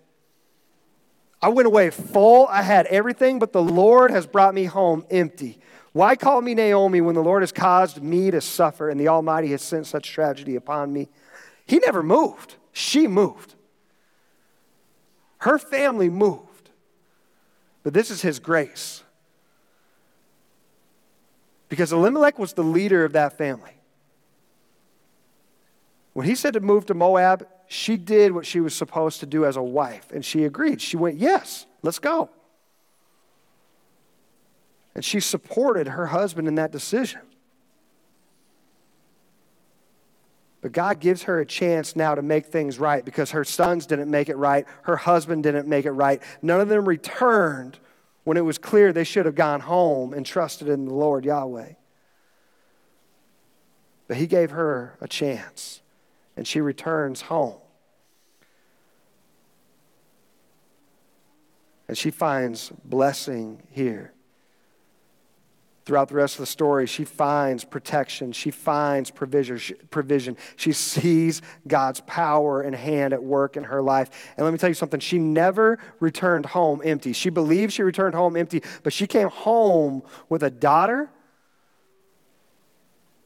I 1.42 1.50
went 1.50 1.66
away 1.66 1.90
full, 1.90 2.48
I 2.48 2.62
had 2.62 2.86
everything, 2.86 3.40
but 3.40 3.54
the 3.54 3.62
Lord 3.62 4.12
has 4.12 4.27
brought 4.27 4.53
me 4.53 4.66
home 4.66 5.03
empty. 5.10 5.60
Why 5.94 6.16
call 6.16 6.42
me 6.42 6.53
Naomi 6.53 7.01
when 7.01 7.16
the 7.16 7.24
Lord 7.24 7.42
has 7.42 7.51
caused 7.51 8.03
me 8.03 8.29
to 8.29 8.40
suffer 8.40 8.90
and 8.90 9.00
the 9.00 9.08
Almighty 9.08 9.50
has 9.50 9.64
sent 9.64 9.88
such 9.88 10.12
tragedy 10.12 10.56
upon 10.56 10.94
me? 10.94 11.10
He 11.66 11.79
never 11.79 12.03
moved. 12.03 12.56
She 12.74 13.07
moved. 13.07 13.53
Her 15.38 15.57
family 15.57 16.09
moved. 16.09 16.72
But 17.83 17.94
this 17.94 18.09
is 18.09 18.22
his 18.22 18.40
grace. 18.40 19.03
Because 21.70 21.94
Elimelech 21.94 22.40
was 22.40 22.53
the 22.53 22.64
leader 22.64 23.05
of 23.05 23.14
that 23.14 23.38
family. 23.38 23.77
When 26.14 26.25
he 26.25 26.36
said 26.36 26.53
to 26.53 26.59
move 26.59 26.86
to 26.88 26.94
Moab, 26.94 27.48
she 27.68 27.98
did 27.98 28.31
what 28.31 28.46
she 28.46 28.59
was 28.59 28.75
supposed 28.75 29.20
to 29.22 29.25
do 29.25 29.46
as 29.46 29.55
a 29.55 29.64
wife, 29.64 30.12
and 30.12 30.24
she 30.24 30.44
agreed. 30.44 30.81
She 30.81 30.96
went, 30.98 31.18
Yes, 31.18 31.66
let's 31.81 32.00
go. 32.00 32.29
And 34.96 35.03
she 35.03 35.20
supported 35.20 35.88
her 35.88 36.07
husband 36.07 36.48
in 36.48 36.55
that 36.55 36.72
decision. 36.72 37.22
But 40.64 40.72
God 40.72 41.02
gives 41.02 41.24
her 41.24 41.42
a 41.42 41.46
chance 41.46 41.94
now 41.94 42.16
to 42.16 42.22
make 42.22 42.46
things 42.46 42.80
right 42.80 43.04
because 43.04 43.32
her 43.32 43.44
sons 43.44 43.86
didn't 43.86 44.10
make 44.10 44.30
it 44.30 44.38
right. 44.38 44.66
Her 44.84 44.96
husband 44.96 45.44
didn't 45.44 45.68
make 45.68 45.84
it 45.84 45.92
right. 45.92 46.24
None 46.42 46.62
of 46.62 46.70
them 46.70 46.88
returned 46.88 47.80
when 48.24 48.38
it 48.38 48.46
was 48.46 48.58
clear 48.58 48.94
they 48.94 49.04
should 49.04 49.26
have 49.26 49.36
gone 49.36 49.60
home 49.60 50.14
and 50.14 50.26
trusted 50.26 50.70
in 50.70 50.86
the 50.86 50.94
Lord 50.94 51.26
Yahweh. 51.26 51.74
But 54.08 54.16
He 54.16 54.26
gave 54.26 54.52
her 54.52 54.98
a 55.02 55.08
chance, 55.08 55.82
and 56.38 56.48
she 56.48 56.62
returns 56.62 57.24
home. 57.24 57.60
And 61.90 61.98
she 61.98 62.10
finds 62.10 62.72
blessing 62.86 63.64
here 63.70 64.14
throughout 65.85 66.07
the 66.07 66.15
rest 66.15 66.35
of 66.35 66.39
the 66.39 66.46
story, 66.46 66.87
she 66.87 67.03
finds 67.03 67.65
protection. 67.65 68.31
She 68.31 68.51
finds 68.51 69.11
provision. 69.11 70.37
She 70.55 70.72
sees 70.72 71.41
God's 71.67 72.00
power 72.01 72.61
and 72.61 72.75
hand 72.75 73.13
at 73.13 73.24
work 73.24 73.57
in 73.57 73.65
her 73.65 73.81
life. 73.81 74.09
And 74.37 74.46
let 74.46 74.51
me 74.51 74.57
tell 74.57 74.69
you 74.69 74.75
something 74.75 75.00
she 75.00 75.19
never 75.19 75.79
returned 76.00 76.46
home 76.48 76.81
empty. 76.83 77.11
She 77.13 77.29
believed 77.29 77.74
she 77.74 77.83
returned 77.83 78.15
home 78.15 78.37
empty, 78.37 78.63
but 78.83 78.93
she 78.93 79.07
came 79.07 79.27
home 79.29 80.03
with 80.29 80.41
a 80.43 80.50
daughter, 80.50 81.09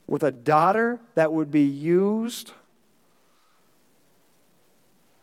with 0.08 0.24
a 0.24 0.32
daughter 0.32 1.00
that 1.16 1.32
would 1.32 1.52
be 1.52 1.66
used 1.66 2.54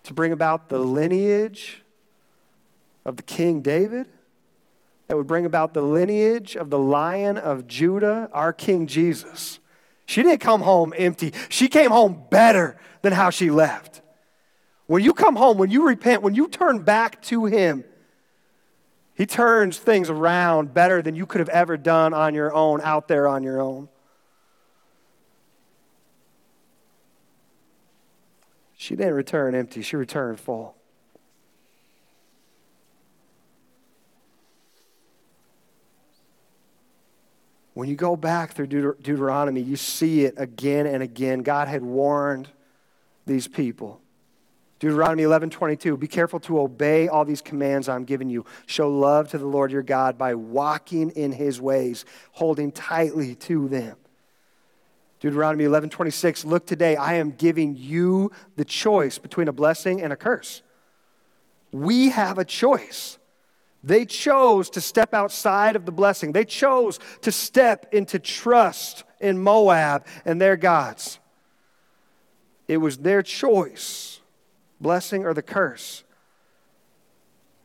to 0.04 0.14
bring 0.14 0.32
about 0.32 0.68
the 0.68 0.78
lineage 0.78 1.82
of 3.04 3.16
the 3.16 3.22
King 3.22 3.60
David 3.60 4.06
that 5.06 5.16
would 5.16 5.26
bring 5.26 5.46
about 5.46 5.74
the 5.74 5.82
lineage 5.82 6.56
of 6.56 6.70
the 6.70 6.78
lion 6.78 7.36
of 7.36 7.66
Judah, 7.66 8.28
our 8.32 8.52
King 8.52 8.86
Jesus. 8.86 9.58
She 10.06 10.22
didn't 10.22 10.40
come 10.40 10.62
home 10.62 10.92
empty. 10.96 11.32
She 11.48 11.68
came 11.68 11.90
home 11.90 12.24
better 12.30 12.76
than 13.02 13.12
how 13.12 13.30
she 13.30 13.50
left. 13.50 14.02
When 14.86 15.02
you 15.02 15.14
come 15.14 15.36
home, 15.36 15.58
when 15.58 15.70
you 15.70 15.86
repent, 15.86 16.22
when 16.22 16.34
you 16.34 16.48
turn 16.48 16.80
back 16.80 17.22
to 17.22 17.46
Him, 17.46 17.84
He 19.14 19.26
turns 19.26 19.78
things 19.78 20.10
around 20.10 20.74
better 20.74 21.00
than 21.00 21.14
you 21.14 21.26
could 21.26 21.40
have 21.40 21.48
ever 21.48 21.76
done 21.76 22.12
on 22.12 22.34
your 22.34 22.52
own, 22.54 22.80
out 22.82 23.08
there 23.08 23.28
on 23.28 23.42
your 23.42 23.60
own. 23.60 23.88
She 28.76 28.96
didn't 28.96 29.14
return 29.14 29.54
empty, 29.54 29.80
she 29.80 29.96
returned 29.96 30.38
full. 30.40 30.76
When 37.74 37.88
you 37.88 37.96
go 37.96 38.16
back 38.16 38.52
through 38.52 38.68
Deut- 38.68 39.02
Deuteronomy, 39.02 39.60
you 39.60 39.76
see 39.76 40.24
it 40.24 40.34
again 40.37 40.87
and 40.87 41.02
again. 41.02 41.42
God 41.42 41.68
had 41.68 41.82
warned 41.82 42.48
these 43.26 43.48
people. 43.48 44.00
Deuteronomy 44.78 45.22
11, 45.22 45.50
22, 45.50 45.96
be 45.96 46.06
careful 46.06 46.38
to 46.40 46.60
obey 46.60 47.08
all 47.08 47.24
these 47.24 47.40
commands 47.40 47.88
I'm 47.88 48.04
giving 48.04 48.28
you. 48.28 48.44
Show 48.66 48.90
love 48.90 49.28
to 49.30 49.38
the 49.38 49.46
Lord 49.46 49.72
your 49.72 49.82
God 49.82 50.18
by 50.18 50.34
walking 50.34 51.10
in 51.10 51.32
his 51.32 51.60
ways, 51.60 52.04
holding 52.32 52.70
tightly 52.70 53.34
to 53.37 53.68
them. 53.68 53.96
Deuteronomy 55.20 55.64
11, 55.64 55.88
26, 55.88 56.44
look 56.44 56.66
today, 56.66 56.96
I 56.96 57.14
am 57.14 57.30
giving 57.30 57.76
you 57.76 58.30
the 58.56 58.64
choice 58.64 59.16
between 59.16 59.48
a 59.48 59.52
blessing 59.52 60.02
and 60.02 60.12
a 60.12 60.16
curse. 60.16 60.60
We 61.72 62.10
have 62.10 62.37
a 62.37 62.44
choice. 62.44 63.18
They 63.84 64.06
chose 64.06 64.70
to 64.70 64.80
step 64.80 65.12
outside 65.12 65.76
of 65.76 65.84
the 65.84 65.92
blessing. 65.92 66.32
They 66.32 66.46
chose 66.46 66.98
to 67.20 67.30
step 67.30 67.92
into 67.92 68.18
trust 68.18 69.04
in 69.20 69.38
Moab 69.38 70.06
and 70.24 70.40
their 70.40 70.56
gods. 70.56 71.18
It 72.66 72.78
was 72.78 72.96
their 72.96 73.22
choice, 73.22 74.20
blessing 74.80 75.26
or 75.26 75.34
the 75.34 75.42
curse. 75.42 76.02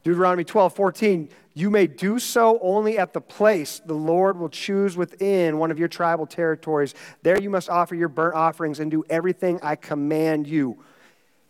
Deuteronomy 0.03 0.43
12, 0.43 0.75
14, 0.75 1.29
you 1.53 1.69
may 1.69 1.87
do 1.87 2.19
so 2.19 2.59
only 2.61 2.97
at 2.97 3.13
the 3.13 3.21
place 3.21 3.81
the 3.85 3.93
Lord 3.93 4.37
will 4.37 4.49
choose 4.49 4.97
within 4.97 5.57
one 5.57 5.71
of 5.71 5.79
your 5.79 5.87
tribal 5.87 6.25
territories. 6.25 6.95
There 7.21 7.39
you 7.39 7.49
must 7.49 7.69
offer 7.69 7.95
your 7.95 8.09
burnt 8.09 8.35
offerings 8.35 8.81
and 8.81 8.91
do 8.91 9.05
everything 9.09 9.59
I 9.63 9.77
command 9.77 10.47
you. 10.47 10.83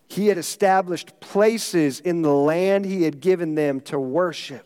He 0.10 0.28
had 0.28 0.40
established 0.40 1.20
places 1.20 2.00
in 2.00 2.24
the 2.24 2.34
land 2.34 2.86
he 2.86 3.04
had 3.04 3.22
given 3.22 3.56
them 3.56 3.80
to 3.82 4.00
worship. 4.00 4.66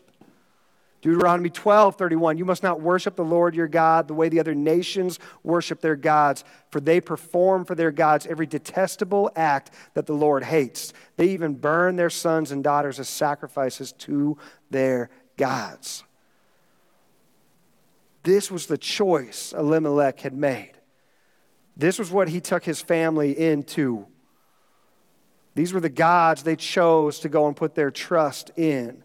Deuteronomy 1.02 1.50
12, 1.50 1.96
31, 1.96 2.38
you 2.38 2.46
must 2.46 2.62
not 2.62 2.80
worship 2.80 3.14
the 3.14 3.22
Lord 3.22 3.54
your 3.54 3.68
God 3.68 4.08
the 4.08 4.14
way 4.14 4.30
the 4.30 4.40
other 4.40 4.54
nations 4.54 5.18
worship 5.42 5.82
their 5.82 5.96
gods, 5.96 6.44
for 6.70 6.80
they 6.80 6.98
perform 6.98 7.66
for 7.66 7.74
their 7.74 7.90
gods 7.90 8.26
every 8.26 8.46
detestable 8.46 9.30
act 9.36 9.70
that 9.92 10.06
the 10.06 10.14
Lord 10.14 10.44
hates. 10.44 10.94
They 11.18 11.28
even 11.28 11.56
burn 11.56 11.96
their 11.96 12.08
sons 12.08 12.50
and 12.50 12.64
daughters 12.64 12.98
as 12.98 13.10
sacrifices 13.10 13.92
to 13.92 14.38
their 14.70 15.10
gods. 15.36 16.04
This 18.22 18.50
was 18.50 18.64
the 18.64 18.78
choice 18.78 19.52
Elimelech 19.52 20.20
had 20.20 20.32
made. 20.32 20.72
This 21.76 21.98
was 21.98 22.10
what 22.10 22.30
he 22.30 22.40
took 22.40 22.64
his 22.64 22.80
family 22.80 23.38
into. 23.38 24.06
These 25.54 25.72
were 25.72 25.80
the 25.80 25.88
gods 25.88 26.42
they 26.42 26.56
chose 26.56 27.20
to 27.20 27.28
go 27.28 27.46
and 27.46 27.56
put 27.56 27.74
their 27.74 27.90
trust 27.90 28.50
in. 28.56 29.04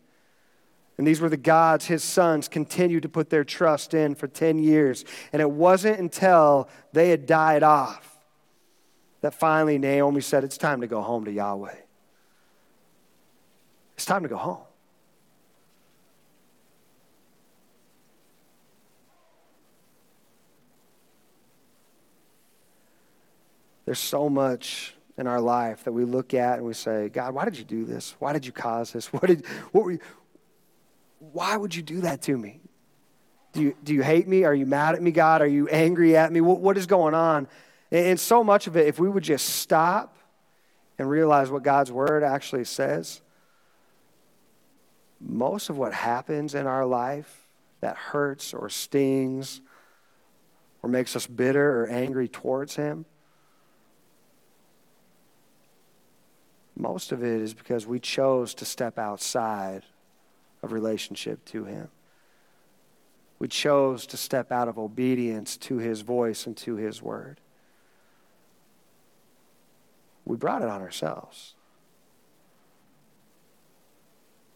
And 0.97 1.07
these 1.07 1.21
were 1.21 1.29
the 1.29 1.38
gods 1.38 1.85
his 1.85 2.03
sons 2.03 2.47
continued 2.47 3.03
to 3.03 3.09
put 3.09 3.29
their 3.29 3.43
trust 3.43 3.93
in 3.93 4.15
for 4.15 4.27
10 4.27 4.59
years. 4.59 5.05
And 5.31 5.41
it 5.41 5.49
wasn't 5.49 5.99
until 5.99 6.67
they 6.91 7.09
had 7.09 7.25
died 7.25 7.63
off 7.63 8.17
that 9.21 9.33
finally 9.33 9.77
Naomi 9.77 10.21
said, 10.21 10.43
It's 10.43 10.57
time 10.57 10.81
to 10.81 10.88
go 10.88 11.01
home 11.01 11.25
to 11.25 11.31
Yahweh. 11.31 11.75
It's 13.95 14.05
time 14.05 14.23
to 14.23 14.29
go 14.29 14.38
home. 14.38 14.62
There's 23.85 23.99
so 23.99 24.29
much 24.29 24.93
in 25.19 25.27
our 25.27 25.41
life 25.41 25.84
that 25.84 25.91
we 25.91 26.05
look 26.05 26.34
at 26.34 26.58
and 26.58 26.65
we 26.65 26.73
say, 26.73 27.10
God, 27.10 27.34
why 27.34 27.43
did 27.43 27.58
you 27.58 27.65
do 27.65 27.84
this? 27.84 28.15
Why 28.19 28.32
did 28.32 28.45
you 28.45 28.53
cause 28.53 28.93
this? 28.93 29.08
What 29.13 29.27
did, 29.27 29.45
what 29.73 29.84
were 29.84 29.91
you, 29.91 29.99
why 31.19 31.58
would 31.58 31.75
you 31.75 31.84
do 31.84 32.01
that 32.01 32.21
to 32.23 32.38
me? 32.38 32.62
Do 33.51 33.62
you, 33.62 33.75
do 33.84 33.93
you 33.93 34.01
hate 34.01 34.27
me? 34.27 34.45
Are 34.45 34.55
you 34.55 34.65
mad 34.65 34.95
at 34.95 35.01
me, 35.01 35.12
God? 35.12 35.41
Are 35.41 35.47
you 35.47 35.67
angry 35.67 36.15
at 36.15 36.32
me? 36.32 36.39
What, 36.39 36.62
what 36.62 36.77
is 36.77 36.86
going 36.86 37.13
on? 37.13 37.47
And, 37.91 38.05
and 38.08 38.19
so 38.19 38.45
much 38.45 38.67
of 38.67 38.77
it, 38.77 38.88
if 38.88 38.97
we 38.97 39.10
would 39.10 39.23
just 39.23 39.45
stop 39.45 40.15
and 40.97 41.10
realize 41.10 41.49
what 41.49 41.63
God's 41.63 41.91
word 41.91 42.23
actually 42.23 42.63
says, 42.63 43.21
most 45.19 45.69
of 45.69 45.77
what 45.77 45.93
happens 45.93 46.55
in 46.55 46.65
our 46.65 46.86
life 46.86 47.49
that 47.82 47.97
hurts 47.97 48.53
or 48.53 48.69
stings 48.69 49.60
or 50.82 50.89
makes 50.89 51.13
us 51.17 51.27
bitter 51.27 51.82
or 51.82 51.88
angry 51.88 52.29
towards 52.29 52.77
Him, 52.77 53.05
most 56.80 57.12
of 57.12 57.22
it 57.24 57.42
is 57.42 57.54
because 57.54 57.86
we 57.86 58.00
chose 58.00 58.54
to 58.56 58.65
step 58.65 58.98
outside 58.98 59.84
of 60.63 60.72
relationship 60.72 61.44
to 61.46 61.65
Him. 61.65 61.89
We 63.38 63.50
chose 63.50 64.06
to 64.08 64.18
step 64.18 64.52
out 64.52 64.70
of 64.70 64.78
obedience 64.78 65.58
to 65.58 65.78
His 65.78 66.02
voice 66.02 66.48
and 66.48 66.56
to 66.58 66.78
His 66.78 67.02
word. 67.02 67.42
We 70.26 70.38
brought 70.38 70.62
it 70.62 70.70
on 70.70 70.82
ourselves. 70.82 71.56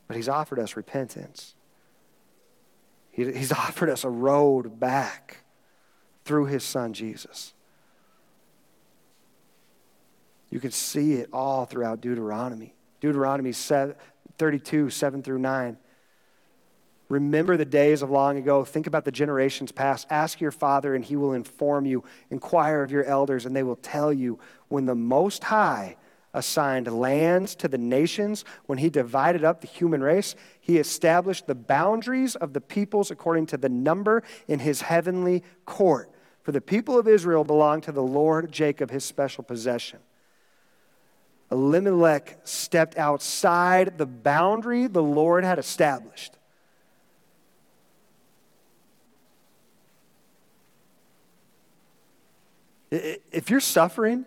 But 0.08 0.16
He's 0.16 0.30
offered 0.30 0.60
us 0.60 0.78
repentance. 0.78 1.56
He's 3.12 3.52
offered 3.52 3.90
us 3.90 4.06
a 4.06 4.10
road 4.10 4.80
back 4.80 5.44
through 6.24 6.46
His 6.46 6.64
Son, 6.64 6.94
Jesus. 6.94 7.53
You 10.54 10.60
can 10.60 10.70
see 10.70 11.14
it 11.14 11.30
all 11.34 11.66
throughout 11.66 12.00
Deuteronomy. 12.00 12.76
Deuteronomy 13.02 13.54
32, 13.54 14.92
7 14.92 15.24
through 15.24 15.40
9. 15.40 15.78
Remember 17.10 17.58
the 17.58 17.66
days 17.66 18.04
of 18.04 18.12
long 18.12 18.38
ago. 18.38 18.64
Think 18.64 18.86
about 18.86 19.04
the 19.04 19.12
generations 19.12 19.72
past. 19.72 20.06
Ask 20.12 20.40
your 20.40 20.52
father, 20.52 20.94
and 20.94 21.04
he 21.04 21.16
will 21.16 21.34
inform 21.34 21.88
you. 21.88 22.04
Inquire 22.30 22.84
of 22.84 22.92
your 22.92 23.04
elders, 23.04 23.48
and 23.48 23.56
they 23.56 23.64
will 23.64 23.78
tell 23.78 24.14
you. 24.14 24.38
When 24.68 24.86
the 24.86 24.94
Most 24.94 25.46
High 25.46 25.98
assigned 26.36 26.86
lands 26.86 27.56
to 27.56 27.68
the 27.68 27.80
nations, 27.80 28.46
when 28.68 28.78
he 28.78 28.92
divided 28.92 29.44
up 29.44 29.62
the 29.62 29.68
human 29.68 30.04
race, 30.04 30.36
he 30.62 30.78
established 30.78 31.48
the 31.48 31.56
boundaries 31.56 32.36
of 32.36 32.54
the 32.54 32.62
peoples 32.62 33.10
according 33.10 33.48
to 33.48 33.58
the 33.58 33.70
number 33.70 34.22
in 34.48 34.60
his 34.60 34.82
heavenly 34.82 35.42
court. 35.66 36.12
For 36.44 36.52
the 36.52 36.62
people 36.62 37.00
of 37.00 37.08
Israel 37.08 37.44
belong 37.44 37.82
to 37.82 37.92
the 37.92 38.04
Lord 38.04 38.52
Jacob, 38.52 38.92
his 38.92 39.04
special 39.04 39.44
possession. 39.44 39.98
Elimelech 41.54 42.40
stepped 42.44 42.98
outside 42.98 44.00
the 44.00 44.08
boundary 44.08 44.88
the 44.88 45.04
Lord 45.04 45.44
had 45.44 45.60
established. 45.60 46.34
If 52.90 53.52
you're 53.52 53.60
suffering, 53.60 54.26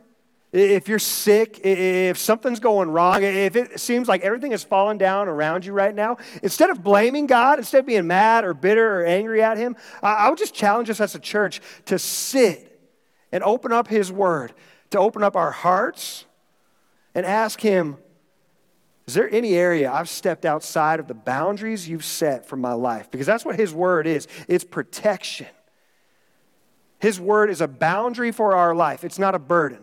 if 0.52 0.88
you're 0.88 1.00
sick, 1.00 1.60
if 1.64 2.16
something's 2.16 2.60
going 2.60 2.90
wrong, 2.90 3.24
if 3.24 3.56
it 3.56 3.80
seems 3.80 4.06
like 4.06 4.22
everything 4.22 4.52
is 4.52 4.62
falling 4.62 4.96
down 4.96 5.26
around 5.26 5.64
you 5.66 5.72
right 5.72 5.94
now, 5.94 6.18
instead 6.44 6.70
of 6.70 6.82
blaming 6.84 7.26
God, 7.26 7.58
instead 7.58 7.80
of 7.80 7.86
being 7.86 8.06
mad 8.06 8.44
or 8.44 8.54
bitter 8.54 9.00
or 9.00 9.04
angry 9.04 9.42
at 9.42 9.58
Him, 9.58 9.76
I 10.00 10.30
would 10.30 10.38
just 10.38 10.54
challenge 10.54 10.90
us 10.90 11.00
as 11.00 11.16
a 11.16 11.20
church 11.20 11.60
to 11.86 11.98
sit 11.98 12.80
and 13.32 13.42
open 13.42 13.72
up 13.72 13.88
His 13.88 14.12
Word, 14.12 14.54
to 14.90 14.98
open 15.00 15.24
up 15.24 15.34
our 15.34 15.50
hearts 15.50 16.24
and 17.16 17.26
ask 17.26 17.60
Him, 17.60 17.96
is 19.06 19.14
there 19.14 19.32
any 19.32 19.54
area 19.54 19.90
I've 19.90 20.08
stepped 20.08 20.44
outside 20.44 21.00
of 21.00 21.08
the 21.08 21.14
boundaries 21.14 21.88
you've 21.88 22.04
set 22.04 22.46
for 22.46 22.56
my 22.56 22.74
life? 22.74 23.10
Because 23.10 23.26
that's 23.26 23.44
what 23.44 23.56
His 23.56 23.74
Word 23.74 24.06
is 24.06 24.28
it's 24.46 24.64
protection. 24.64 25.48
His 26.98 27.20
word 27.20 27.50
is 27.50 27.60
a 27.60 27.68
boundary 27.68 28.32
for 28.32 28.54
our 28.54 28.74
life, 28.74 29.02
it's 29.02 29.18
not 29.18 29.34
a 29.34 29.38
burden. 29.38 29.80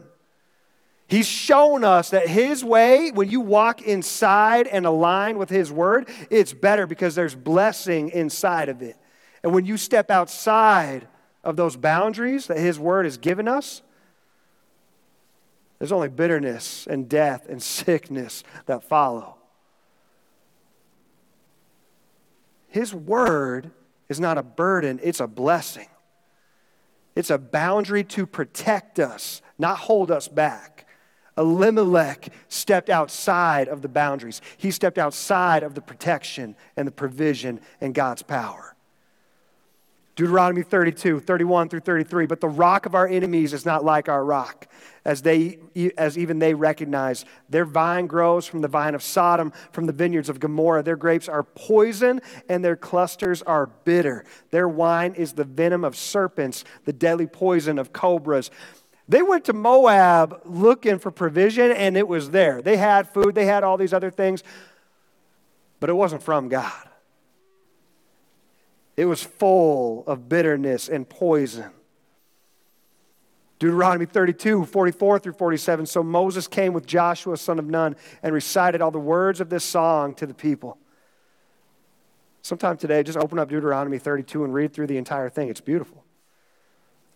He's 1.07 1.27
shown 1.27 1.83
us 1.83 2.11
that 2.11 2.27
His 2.27 2.63
way, 2.63 3.11
when 3.11 3.29
you 3.29 3.41
walk 3.41 3.81
inside 3.81 4.67
and 4.67 4.85
align 4.85 5.37
with 5.37 5.49
His 5.49 5.71
word, 5.71 6.09
it's 6.29 6.53
better 6.53 6.87
because 6.87 7.13
there's 7.13 7.35
blessing 7.35 8.09
inside 8.09 8.69
of 8.69 8.81
it. 8.81 8.97
And 9.43 9.53
when 9.53 9.65
you 9.65 9.77
step 9.77 10.09
outside 10.09 11.07
of 11.43 11.55
those 11.55 11.75
boundaries 11.75 12.47
that 12.47 12.57
His 12.57 12.79
word 12.79 13.05
has 13.05 13.17
given 13.17 13.47
us, 13.47 13.81
there's 15.83 15.91
only 15.91 16.07
bitterness 16.07 16.87
and 16.89 17.09
death 17.09 17.45
and 17.49 17.61
sickness 17.61 18.45
that 18.67 18.85
follow. 18.85 19.35
His 22.69 22.93
word 22.93 23.69
is 24.07 24.17
not 24.17 24.37
a 24.37 24.43
burden, 24.43 25.01
it's 25.03 25.19
a 25.19 25.27
blessing. 25.27 25.89
It's 27.17 27.29
a 27.29 27.37
boundary 27.37 28.05
to 28.05 28.25
protect 28.25 28.97
us, 28.97 29.41
not 29.59 29.77
hold 29.77 30.09
us 30.09 30.29
back. 30.29 30.87
Elimelech 31.37 32.29
stepped 32.47 32.89
outside 32.89 33.67
of 33.67 33.81
the 33.81 33.89
boundaries. 33.89 34.39
He 34.55 34.71
stepped 34.71 34.97
outside 34.97 35.63
of 35.63 35.75
the 35.75 35.81
protection 35.81 36.55
and 36.77 36.87
the 36.87 36.93
provision 36.93 37.59
and 37.81 37.93
God's 37.93 38.23
power. 38.23 38.72
Deuteronomy 40.15 40.61
32, 40.61 41.19
31 41.21 41.69
through 41.69 41.79
33. 41.79 42.27
But 42.27 42.39
the 42.39 42.47
rock 42.47 42.85
of 42.85 42.93
our 42.93 43.07
enemies 43.07 43.51
is 43.53 43.65
not 43.65 43.83
like 43.83 44.07
our 44.07 44.23
rock, 44.23 44.67
as, 45.05 45.23
they, 45.23 45.57
as 45.97 46.17
even 46.17 46.37
they 46.37 46.53
recognize. 46.53 47.25
Their 47.49 47.65
vine 47.65 48.05
grows 48.05 48.45
from 48.45 48.61
the 48.61 48.67
vine 48.67 48.93
of 48.93 49.01
Sodom, 49.01 49.51
from 49.71 49.87
the 49.87 49.93
vineyards 49.93 50.29
of 50.29 50.39
Gomorrah. 50.39 50.83
Their 50.83 50.95
grapes 50.95 51.27
are 51.27 51.43
poison, 51.43 52.21
and 52.47 52.63
their 52.63 52.75
clusters 52.75 53.41
are 53.41 53.65
bitter. 53.65 54.23
Their 54.51 54.69
wine 54.69 55.15
is 55.15 55.33
the 55.33 55.45
venom 55.45 55.83
of 55.83 55.95
serpents, 55.95 56.63
the 56.85 56.93
deadly 56.93 57.27
poison 57.27 57.79
of 57.79 57.91
cobras. 57.91 58.51
They 59.09 59.23
went 59.23 59.45
to 59.45 59.53
Moab 59.53 60.41
looking 60.45 60.99
for 60.99 61.09
provision, 61.09 61.71
and 61.71 61.97
it 61.97 62.07
was 62.07 62.29
there. 62.29 62.61
They 62.61 62.77
had 62.77 63.09
food, 63.09 63.33
they 63.33 63.45
had 63.45 63.63
all 63.63 63.77
these 63.77 63.93
other 63.93 64.11
things, 64.11 64.43
but 65.79 65.89
it 65.89 65.93
wasn't 65.93 66.21
from 66.21 66.49
God. 66.49 66.71
It 68.95 69.05
was 69.05 69.23
full 69.23 70.03
of 70.05 70.29
bitterness 70.29 70.87
and 70.87 71.07
poison. 71.07 71.71
Deuteronomy 73.59 74.05
32, 74.05 74.65
44 74.65 75.19
through 75.19 75.33
47. 75.33 75.85
So 75.85 76.03
Moses 76.03 76.47
came 76.47 76.73
with 76.73 76.85
Joshua, 76.85 77.37
son 77.37 77.59
of 77.59 77.65
Nun, 77.65 77.95
and 78.21 78.33
recited 78.33 78.81
all 78.81 78.91
the 78.91 78.99
words 78.99 79.39
of 79.39 79.49
this 79.49 79.63
song 79.63 80.13
to 80.15 80.27
the 80.27 80.33
people. 80.33 80.77
Sometime 82.41 82.75
today, 82.75 83.03
just 83.03 83.17
open 83.17 83.39
up 83.39 83.47
Deuteronomy 83.47 83.99
32 83.99 84.43
and 84.43 84.53
read 84.53 84.73
through 84.73 84.87
the 84.87 84.97
entire 84.97 85.29
thing. 85.29 85.47
It's 85.47 85.61
beautiful. 85.61 86.03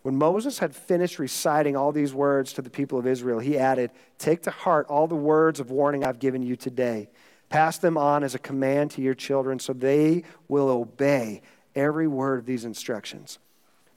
When 0.03 0.15
Moses 0.15 0.59
had 0.59 0.73
finished 0.73 1.19
reciting 1.19 1.75
all 1.75 1.91
these 1.91 2.13
words 2.13 2.53
to 2.53 2.61
the 2.61 2.69
people 2.69 2.97
of 2.97 3.05
Israel, 3.05 3.39
he 3.39 3.57
added, 3.57 3.91
Take 4.17 4.43
to 4.43 4.51
heart 4.51 4.87
all 4.87 5.05
the 5.05 5.15
words 5.15 5.59
of 5.59 5.69
warning 5.69 6.05
I've 6.05 6.19
given 6.19 6.41
you 6.41 6.55
today. 6.55 7.09
Pass 7.49 7.77
them 7.77 7.97
on 7.97 8.23
as 8.23 8.35
a 8.35 8.39
command 8.39 8.91
to 8.91 9.01
your 9.01 9.13
children 9.13 9.59
so 9.59 9.73
they 9.73 10.23
will 10.47 10.69
obey 10.69 11.41
every 11.77 12.07
word 12.07 12.39
of 12.39 12.45
these 12.45 12.65
instructions. 12.65 13.39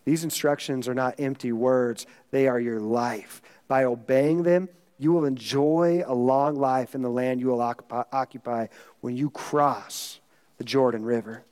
These 0.04 0.22
instructions 0.22 0.86
are 0.86 0.94
not 0.94 1.18
empty 1.18 1.52
words, 1.52 2.06
they 2.30 2.46
are 2.46 2.60
your 2.60 2.80
life. 2.80 3.42
By 3.66 3.84
obeying 3.84 4.44
them, 4.44 4.68
you 4.98 5.12
will 5.12 5.24
enjoy 5.24 6.02
a 6.06 6.14
long 6.14 6.56
life 6.56 6.94
in 6.94 7.02
the 7.02 7.08
land 7.08 7.40
you 7.40 7.48
will 7.48 7.60
occupy 7.60 8.66
when 9.00 9.16
you 9.16 9.30
cross 9.30 10.20
the 10.58 10.64
Jordan 10.64 11.04
River. 11.04 11.42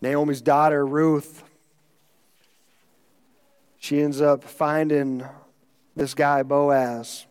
Naomi's 0.00 0.40
daughter, 0.40 0.84
Ruth, 0.86 1.42
she 3.78 4.00
ends 4.00 4.20
up 4.20 4.44
finding 4.44 5.24
this 5.94 6.14
guy, 6.14 6.42
Boaz. 6.42 7.26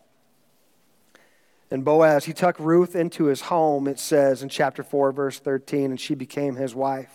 And 1.70 1.84
Boaz, 1.84 2.24
he 2.24 2.32
took 2.32 2.58
Ruth 2.60 2.94
into 2.94 3.24
his 3.24 3.42
home, 3.42 3.88
it 3.88 3.98
says 3.98 4.42
in 4.42 4.48
chapter 4.48 4.82
4, 4.82 5.10
verse 5.12 5.38
13, 5.38 5.90
and 5.90 6.00
she 6.00 6.14
became 6.14 6.56
his 6.56 6.74
wife. 6.74 7.12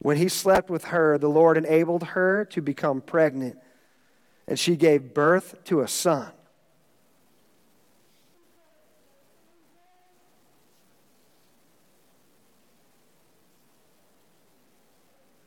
When 0.00 0.16
he 0.16 0.28
slept 0.28 0.70
with 0.70 0.84
her, 0.86 1.18
the 1.18 1.28
Lord 1.28 1.56
enabled 1.56 2.02
her 2.02 2.44
to 2.46 2.60
become 2.60 3.00
pregnant, 3.00 3.56
and 4.48 4.58
she 4.58 4.76
gave 4.76 5.14
birth 5.14 5.62
to 5.64 5.80
a 5.80 5.88
son. 5.88 6.30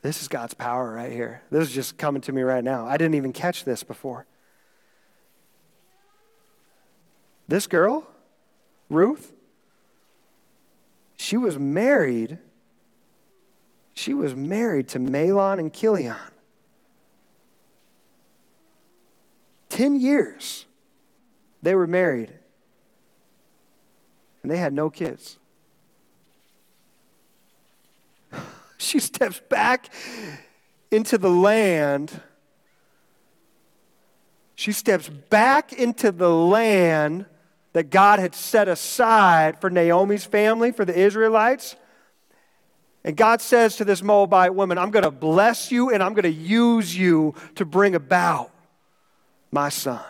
This 0.00 0.22
is 0.22 0.28
God's 0.28 0.54
power 0.54 0.94
right 0.94 1.12
here. 1.12 1.42
This 1.50 1.68
is 1.68 1.74
just 1.74 1.98
coming 1.98 2.22
to 2.22 2.32
me 2.32 2.40
right 2.40 2.64
now. 2.64 2.86
I 2.86 2.96
didn't 2.96 3.16
even 3.16 3.32
catch 3.32 3.64
this 3.64 3.82
before. 3.82 4.26
This 7.48 7.66
girl, 7.66 8.06
Ruth, 8.90 9.32
she 11.16 11.38
was 11.38 11.58
married. 11.58 12.38
She 13.94 14.12
was 14.12 14.34
married 14.34 14.88
to 14.88 14.98
Mahlon 14.98 15.58
and 15.58 15.72
Chilion. 15.72 16.14
Ten 19.70 19.98
years 19.98 20.66
they 21.62 21.74
were 21.74 21.86
married, 21.86 22.32
and 24.42 24.52
they 24.52 24.58
had 24.58 24.74
no 24.74 24.90
kids. 24.90 25.38
she 28.78 29.00
steps 29.00 29.40
back 29.48 29.88
into 30.90 31.16
the 31.16 31.30
land. 31.30 32.20
She 34.54 34.72
steps 34.72 35.08
back 35.08 35.72
into 35.72 36.12
the 36.12 36.30
land 36.30 37.26
that 37.78 37.90
God 37.90 38.18
had 38.18 38.34
set 38.34 38.66
aside 38.66 39.60
for 39.60 39.70
Naomi's 39.70 40.24
family, 40.24 40.72
for 40.72 40.84
the 40.84 40.98
Israelites. 40.98 41.76
And 43.04 43.16
God 43.16 43.40
says 43.40 43.76
to 43.76 43.84
this 43.84 44.02
Moabite 44.02 44.52
woman, 44.52 44.78
I'm 44.78 44.90
going 44.90 45.04
to 45.04 45.12
bless 45.12 45.70
you 45.70 45.90
and 45.90 46.02
I'm 46.02 46.12
going 46.12 46.24
to 46.24 46.28
use 46.28 46.96
you 46.96 47.36
to 47.54 47.64
bring 47.64 47.94
about 47.94 48.50
my 49.52 49.68
son. 49.68 50.02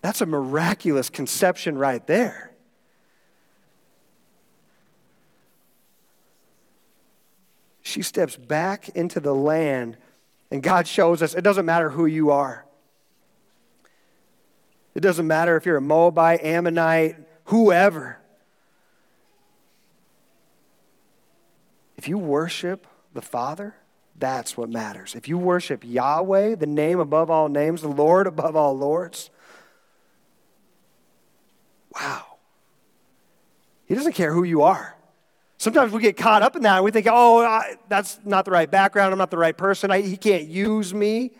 That's 0.00 0.20
a 0.20 0.26
miraculous 0.26 1.08
conception 1.08 1.78
right 1.78 2.04
there. 2.04 2.50
She 7.82 8.02
steps 8.02 8.34
back 8.34 8.88
into 8.88 9.20
the 9.20 9.32
land, 9.32 9.96
and 10.50 10.64
God 10.64 10.88
shows 10.88 11.22
us 11.22 11.32
it 11.32 11.42
doesn't 11.42 11.64
matter 11.64 11.90
who 11.90 12.06
you 12.06 12.32
are. 12.32 12.65
It 14.96 15.02
doesn't 15.02 15.26
matter 15.26 15.58
if 15.58 15.66
you're 15.66 15.76
a 15.76 15.82
Moabite, 15.82 16.42
Ammonite, 16.42 17.16
whoever. 17.44 18.16
If 21.98 22.08
you 22.08 22.16
worship 22.16 22.86
the 23.12 23.20
Father, 23.20 23.74
that's 24.18 24.56
what 24.56 24.70
matters. 24.70 25.14
If 25.14 25.28
you 25.28 25.36
worship 25.36 25.82
Yahweh, 25.84 26.54
the 26.54 26.66
name 26.66 26.98
above 26.98 27.30
all 27.30 27.50
names, 27.50 27.82
the 27.82 27.88
Lord 27.88 28.26
above 28.26 28.56
all 28.56 28.74
lords, 28.74 29.28
wow. 31.94 32.38
He 33.84 33.94
doesn't 33.94 34.14
care 34.14 34.32
who 34.32 34.44
you 34.44 34.62
are. 34.62 34.96
Sometimes 35.58 35.92
we 35.92 36.00
get 36.00 36.16
caught 36.16 36.40
up 36.40 36.56
in 36.56 36.62
that 36.62 36.76
and 36.76 36.84
we 36.86 36.90
think, 36.90 37.06
oh, 37.10 37.44
I, 37.44 37.74
that's 37.90 38.18
not 38.24 38.46
the 38.46 38.50
right 38.50 38.70
background. 38.70 39.12
I'm 39.12 39.18
not 39.18 39.30
the 39.30 39.36
right 39.36 39.56
person. 39.56 39.90
I, 39.90 40.00
he 40.00 40.16
can't 40.16 40.44
use 40.44 40.94
me. 40.94 41.32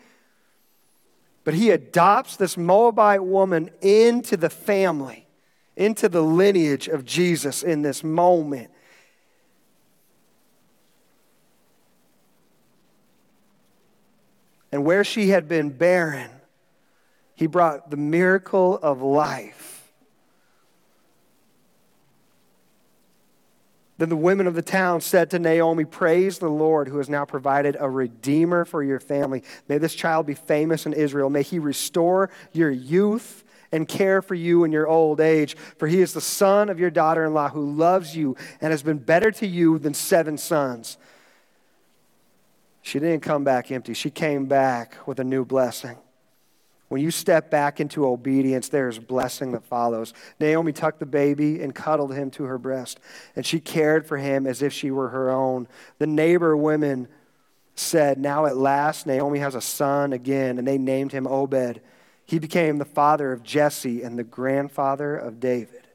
But 1.47 1.53
he 1.53 1.69
adopts 1.69 2.35
this 2.35 2.57
Moabite 2.57 3.23
woman 3.23 3.69
into 3.79 4.35
the 4.35 4.49
family, 4.49 5.25
into 5.77 6.09
the 6.09 6.21
lineage 6.21 6.89
of 6.89 7.05
Jesus 7.05 7.63
in 7.63 7.83
this 7.83 8.03
moment. 8.03 8.69
And 14.73 14.83
where 14.83 15.05
she 15.05 15.29
had 15.29 15.47
been 15.47 15.69
barren, 15.69 16.31
he 17.33 17.47
brought 17.47 17.91
the 17.91 17.95
miracle 17.95 18.77
of 18.83 19.01
life 19.01 19.76
Then 23.97 24.09
the 24.09 24.15
women 24.15 24.45
of 24.45 24.53
the 24.53 24.61
town 24.61 25.01
said 25.01 25.31
to 25.31 25.39
Naomi, 25.39 25.83
Praise 25.83 26.37
the 26.37 26.49
Lord 26.49 26.87
who 26.87 26.99
has 26.99 27.09
now 27.09 27.25
provided 27.25 27.75
a 27.79 27.89
redeemer 27.89 28.63
for 28.63 28.83
your 28.83 28.99
family. 28.99 29.43
May 29.67 29.79
this 29.79 29.95
child 29.95 30.27
be 30.27 30.35
famous 30.35 30.85
in 30.85 30.93
Israel. 30.93 31.29
May 31.29 31.41
he 31.41 31.57
restore 31.57 32.29
your 32.53 32.69
youth 32.69 33.43
and 33.71 33.87
care 33.87 34.21
for 34.21 34.35
you 34.35 34.63
in 34.63 34.71
your 34.71 34.87
old 34.87 35.19
age. 35.19 35.57
For 35.77 35.87
he 35.87 35.99
is 35.99 36.13
the 36.13 36.21
son 36.21 36.69
of 36.69 36.79
your 36.79 36.91
daughter 36.91 37.25
in 37.25 37.33
law 37.33 37.49
who 37.49 37.71
loves 37.71 38.15
you 38.15 38.35
and 38.61 38.71
has 38.71 38.83
been 38.83 38.99
better 38.99 39.31
to 39.31 39.47
you 39.47 39.79
than 39.79 39.93
seven 39.95 40.37
sons. 40.37 40.97
She 42.83 42.99
didn't 42.99 43.21
come 43.21 43.43
back 43.43 43.71
empty, 43.71 43.93
she 43.93 44.09
came 44.09 44.45
back 44.45 44.95
with 45.07 45.19
a 45.19 45.23
new 45.23 45.43
blessing. 45.43 45.97
When 46.89 47.01
you 47.01 47.11
step 47.11 47.49
back 47.49 47.81
into 47.81 48.07
obedience, 48.07 48.69
there's 48.69 48.97
blessing 48.97 49.51
that 49.51 49.65
follows. 49.65 50.13
Naomi 50.39 50.71
tucked 50.71 50.99
the 50.99 51.05
baby 51.05 51.61
and 51.61 51.75
cuddled 51.75 52.13
him 52.13 52.31
to 52.31 52.43
her 52.43 52.57
breast, 52.57 52.99
and 53.35 53.45
she 53.45 53.59
cared 53.59 54.07
for 54.07 54.17
him 54.17 54.47
as 54.47 54.61
if 54.61 54.71
she 54.71 54.89
were 54.89 55.09
her 55.09 55.29
own. 55.29 55.67
The 55.99 56.07
neighbor 56.07 56.55
women 56.55 57.09
said, 57.75 58.17
Now 58.17 58.45
at 58.45 58.55
last 58.55 59.05
Naomi 59.05 59.39
has 59.39 59.53
a 59.53 59.61
son 59.61 60.13
again, 60.13 60.57
and 60.57 60.65
they 60.65 60.77
named 60.77 61.11
him 61.11 61.27
Obed. 61.27 61.81
He 62.25 62.39
became 62.39 62.77
the 62.77 62.85
father 62.85 63.33
of 63.33 63.43
Jesse 63.43 64.01
and 64.01 64.17
the 64.17 64.23
grandfather 64.23 65.15
of 65.15 65.41
David. 65.41 65.87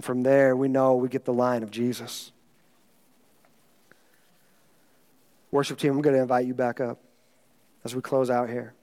From 0.00 0.22
there, 0.22 0.54
we 0.54 0.68
know 0.68 0.94
we 0.94 1.08
get 1.08 1.24
the 1.24 1.32
line 1.32 1.64
of 1.64 1.70
Jesus. 1.70 2.30
Worship 5.50 5.78
team, 5.78 5.92
I'm 5.92 6.02
going 6.02 6.14
to 6.14 6.22
invite 6.22 6.46
you 6.46 6.54
back 6.54 6.80
up 6.80 6.98
as 7.86 7.94
we 7.94 8.02
close 8.02 8.30
out 8.30 8.50
here. 8.50 8.74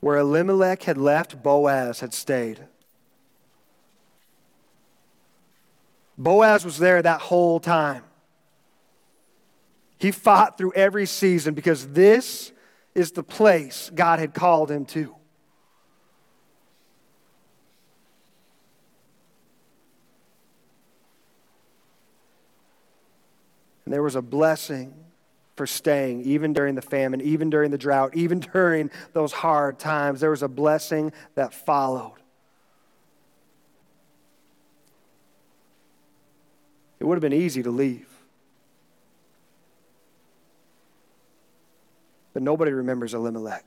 Where 0.00 0.16
Elimelech 0.16 0.84
had 0.84 0.96
left, 0.96 1.42
Boaz 1.42 2.00
had 2.00 2.14
stayed. 2.14 2.60
Boaz 6.16 6.64
was 6.64 6.78
there 6.78 7.02
that 7.02 7.20
whole 7.20 7.60
time. 7.60 8.04
He 9.98 10.12
fought 10.12 10.56
through 10.56 10.72
every 10.72 11.04
season 11.04 11.52
because 11.52 11.88
this 11.88 12.50
is 12.94 13.12
the 13.12 13.22
place 13.22 13.90
God 13.94 14.18
had 14.18 14.32
called 14.32 14.70
him 14.70 14.86
to. 14.86 15.14
And 23.88 23.92
there 23.94 24.02
was 24.02 24.16
a 24.16 24.20
blessing 24.20 24.92
for 25.56 25.66
staying, 25.66 26.20
even 26.20 26.52
during 26.52 26.74
the 26.74 26.82
famine, 26.82 27.22
even 27.22 27.48
during 27.48 27.70
the 27.70 27.78
drought, 27.78 28.14
even 28.14 28.40
during 28.40 28.90
those 29.14 29.32
hard 29.32 29.78
times. 29.78 30.20
There 30.20 30.28
was 30.28 30.42
a 30.42 30.48
blessing 30.48 31.10
that 31.36 31.54
followed. 31.54 32.18
It 37.00 37.04
would 37.04 37.14
have 37.14 37.22
been 37.22 37.32
easy 37.32 37.62
to 37.62 37.70
leave. 37.70 38.10
But 42.34 42.42
nobody 42.42 42.72
remembers 42.72 43.14
Elimelech. 43.14 43.64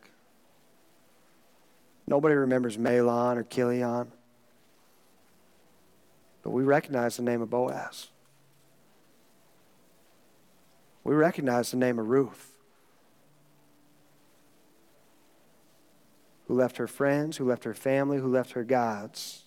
Nobody 2.06 2.36
remembers 2.36 2.78
Mahlon 2.78 3.38
or 3.38 3.44
Chilion. 3.44 4.12
But 6.44 6.52
we 6.52 6.62
recognize 6.62 7.18
the 7.18 7.24
name 7.24 7.42
of 7.42 7.50
Boaz 7.50 8.12
we 11.04 11.16
recognize 11.16 11.72
the 11.72 11.78
name 11.78 12.00
of 12.00 12.08
Ruth, 12.08 12.54
who 16.48 16.54
left 16.54 16.78
her 16.78 16.88
friends, 16.88 17.38
who 17.38 17.46
left 17.46 17.64
her 17.64 17.74
family, 17.74 18.18
who 18.18 18.28
left 18.28 18.52
her 18.52 18.64
gods, 18.64 19.44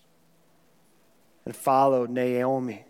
and 1.45 1.55
followed 1.55 2.11
Naomi. 2.11 2.85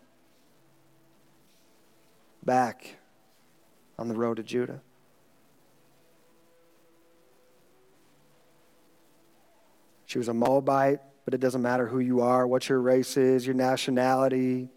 back 2.44 2.96
on 3.98 4.08
the 4.08 4.14
road 4.14 4.36
to 4.36 4.42
Judah. 4.42 4.80
She 10.06 10.18
was 10.18 10.28
a 10.28 10.34
Moabite, 10.34 11.00
but 11.24 11.34
it 11.34 11.40
doesn't 11.40 11.62
matter 11.62 11.86
who 11.86 11.98
you 11.98 12.20
are, 12.20 12.46
what 12.46 12.68
your 12.68 12.80
race 12.80 13.16
is, 13.16 13.46
your 13.46 13.54
nationality. 13.54 14.68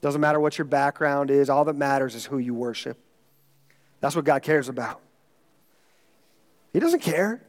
Doesn't 0.00 0.20
matter 0.20 0.40
what 0.40 0.56
your 0.56 0.64
background 0.64 1.30
is. 1.30 1.50
All 1.50 1.64
that 1.66 1.76
matters 1.76 2.14
is 2.14 2.24
who 2.24 2.38
you 2.38 2.54
worship. 2.54 2.98
That's 4.00 4.16
what 4.16 4.24
God 4.24 4.42
cares 4.42 4.68
about. 4.68 5.00
He 6.72 6.80
doesn't 6.80 7.00
care. 7.00 7.42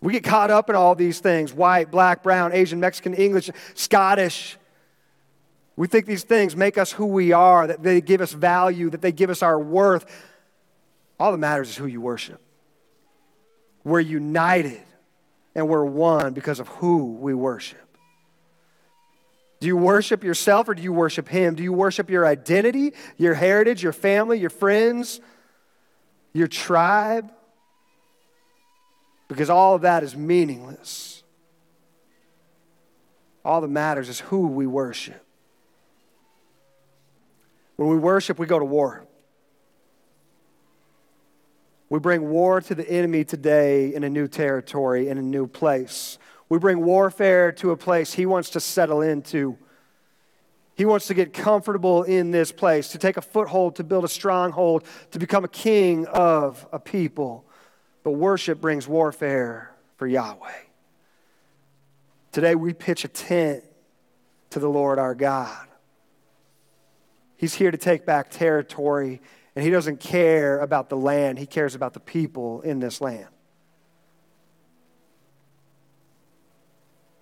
We 0.00 0.12
get 0.12 0.24
caught 0.24 0.50
up 0.50 0.68
in 0.68 0.76
all 0.76 0.94
these 0.94 1.20
things 1.20 1.54
white, 1.54 1.90
black, 1.90 2.22
brown, 2.22 2.52
Asian, 2.52 2.80
Mexican, 2.80 3.14
English, 3.14 3.50
Scottish. 3.74 4.58
We 5.76 5.86
think 5.86 6.06
these 6.06 6.24
things 6.24 6.54
make 6.54 6.76
us 6.76 6.92
who 6.92 7.06
we 7.06 7.32
are, 7.32 7.66
that 7.66 7.82
they 7.82 8.00
give 8.00 8.20
us 8.20 8.32
value, 8.32 8.90
that 8.90 9.00
they 9.00 9.12
give 9.12 9.30
us 9.30 9.42
our 9.42 9.58
worth. 9.58 10.04
All 11.18 11.32
that 11.32 11.38
matters 11.38 11.70
is 11.70 11.76
who 11.76 11.86
you 11.86 12.00
worship. 12.00 12.40
We're 13.84 14.00
united 14.00 14.82
and 15.54 15.68
we're 15.68 15.84
one 15.84 16.34
because 16.34 16.60
of 16.60 16.68
who 16.68 17.14
we 17.14 17.32
worship. 17.32 17.91
Do 19.62 19.68
you 19.68 19.76
worship 19.76 20.24
yourself 20.24 20.68
or 20.68 20.74
do 20.74 20.82
you 20.82 20.92
worship 20.92 21.28
Him? 21.28 21.54
Do 21.54 21.62
you 21.62 21.72
worship 21.72 22.10
your 22.10 22.26
identity, 22.26 22.94
your 23.16 23.34
heritage, 23.34 23.80
your 23.80 23.92
family, 23.92 24.40
your 24.40 24.50
friends, 24.50 25.20
your 26.32 26.48
tribe? 26.48 27.30
Because 29.28 29.50
all 29.50 29.76
of 29.76 29.82
that 29.82 30.02
is 30.02 30.16
meaningless. 30.16 31.22
All 33.44 33.60
that 33.60 33.68
matters 33.68 34.08
is 34.08 34.18
who 34.18 34.48
we 34.48 34.66
worship. 34.66 35.24
When 37.76 37.88
we 37.88 37.98
worship, 37.98 38.40
we 38.40 38.46
go 38.46 38.58
to 38.58 38.64
war. 38.64 39.06
We 41.88 42.00
bring 42.00 42.28
war 42.28 42.60
to 42.60 42.74
the 42.74 42.90
enemy 42.90 43.22
today 43.22 43.94
in 43.94 44.02
a 44.02 44.10
new 44.10 44.26
territory, 44.26 45.06
in 45.06 45.18
a 45.18 45.22
new 45.22 45.46
place. 45.46 46.18
We 46.52 46.58
bring 46.58 46.84
warfare 46.84 47.50
to 47.52 47.70
a 47.70 47.78
place 47.78 48.12
he 48.12 48.26
wants 48.26 48.50
to 48.50 48.60
settle 48.60 49.00
into. 49.00 49.56
He 50.74 50.84
wants 50.84 51.06
to 51.06 51.14
get 51.14 51.32
comfortable 51.32 52.02
in 52.02 52.30
this 52.30 52.52
place, 52.52 52.88
to 52.88 52.98
take 52.98 53.16
a 53.16 53.22
foothold, 53.22 53.76
to 53.76 53.84
build 53.84 54.04
a 54.04 54.08
stronghold, 54.08 54.84
to 55.12 55.18
become 55.18 55.44
a 55.44 55.48
king 55.48 56.06
of 56.08 56.68
a 56.70 56.78
people. 56.78 57.46
But 58.02 58.10
worship 58.10 58.60
brings 58.60 58.86
warfare 58.86 59.74
for 59.96 60.06
Yahweh. 60.06 60.52
Today 62.32 62.54
we 62.54 62.74
pitch 62.74 63.06
a 63.06 63.08
tent 63.08 63.64
to 64.50 64.58
the 64.58 64.68
Lord 64.68 64.98
our 64.98 65.14
God. 65.14 65.66
He's 67.38 67.54
here 67.54 67.70
to 67.70 67.78
take 67.78 68.04
back 68.04 68.28
territory, 68.28 69.22
and 69.56 69.64
He 69.64 69.70
doesn't 69.70 70.00
care 70.00 70.58
about 70.58 70.90
the 70.90 70.98
land, 70.98 71.38
He 71.38 71.46
cares 71.46 71.74
about 71.74 71.94
the 71.94 72.00
people 72.00 72.60
in 72.60 72.78
this 72.78 73.00
land. 73.00 73.31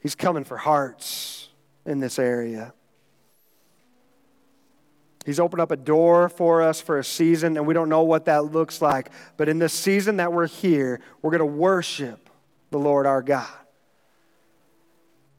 He's 0.01 0.15
coming 0.15 0.45
for 0.45 0.57
hearts 0.57 1.49
in 1.85 2.01
this 2.01 2.19
area. 2.19 2.73
He's 5.27 5.39
opened 5.39 5.61
up 5.61 5.71
a 5.71 5.77
door 5.77 6.29
for 6.29 6.63
us 6.63 6.81
for 6.81 6.99
a 6.99 7.05
season, 7.05 7.57
and 7.57 7.67
we 7.67 7.75
don't 7.75 7.91
know 7.91 8.03
what 8.03 8.25
that 8.25 8.47
looks 8.47 8.81
like. 8.81 9.11
But 9.37 9.49
in 9.49 9.59
this 9.59 9.75
season 9.75 10.17
that 10.17 10.33
we're 10.33 10.47
here, 10.47 11.01
we're 11.21 11.31
going 11.31 11.41
to 11.41 11.45
worship 11.45 12.31
the 12.71 12.79
Lord 12.79 13.07
our 13.07 13.23
God. 13.23 13.47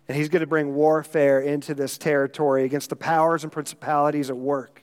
And 0.07 0.15
he's 0.15 0.29
going 0.29 0.41
to 0.41 0.47
bring 0.47 0.75
warfare 0.75 1.39
into 1.39 1.73
this 1.73 1.97
territory 1.97 2.63
against 2.65 2.89
the 2.89 2.95
powers 2.95 3.43
and 3.43 3.51
principalities 3.51 4.29
at 4.29 4.37
work. 4.37 4.80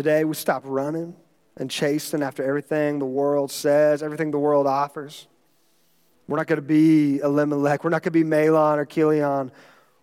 Today, 0.00 0.24
we 0.24 0.34
stop 0.34 0.62
running 0.64 1.14
and 1.58 1.70
chasing 1.70 2.22
after 2.22 2.42
everything 2.42 3.00
the 3.00 3.04
world 3.04 3.50
says, 3.50 4.02
everything 4.02 4.30
the 4.30 4.38
world 4.38 4.66
offers. 4.66 5.26
We're 6.26 6.38
not 6.38 6.46
going 6.46 6.56
to 6.56 6.66
be 6.66 7.18
Elimelech. 7.18 7.84
We're 7.84 7.90
not 7.90 8.02
going 8.02 8.14
to 8.14 8.18
be 8.18 8.24
Mahlon 8.24 8.78
or 8.78 8.86
Chilion. 8.86 9.52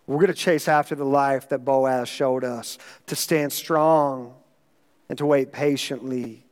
We're 0.06 0.18
going 0.18 0.28
to 0.28 0.34
chase 0.34 0.68
after 0.68 0.94
the 0.94 1.04
life 1.04 1.48
that 1.48 1.64
Boaz 1.64 2.08
showed 2.08 2.44
us 2.44 2.78
to 3.06 3.16
stand 3.16 3.52
strong 3.52 4.36
and 5.08 5.18
to 5.18 5.26
wait 5.26 5.50
patiently 5.50 6.46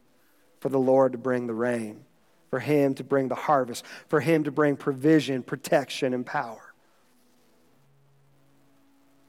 for 0.58 0.68
the 0.68 0.80
Lord 0.80 1.12
to 1.12 1.18
bring 1.18 1.46
the 1.46 1.54
rain, 1.54 2.04
for 2.50 2.58
Him 2.58 2.94
to 2.94 3.04
bring 3.04 3.28
the 3.28 3.36
harvest, 3.36 3.84
for 4.08 4.18
Him 4.18 4.42
to 4.42 4.50
bring 4.50 4.74
provision, 4.74 5.44
protection, 5.44 6.14
and 6.14 6.26
power. 6.26 6.74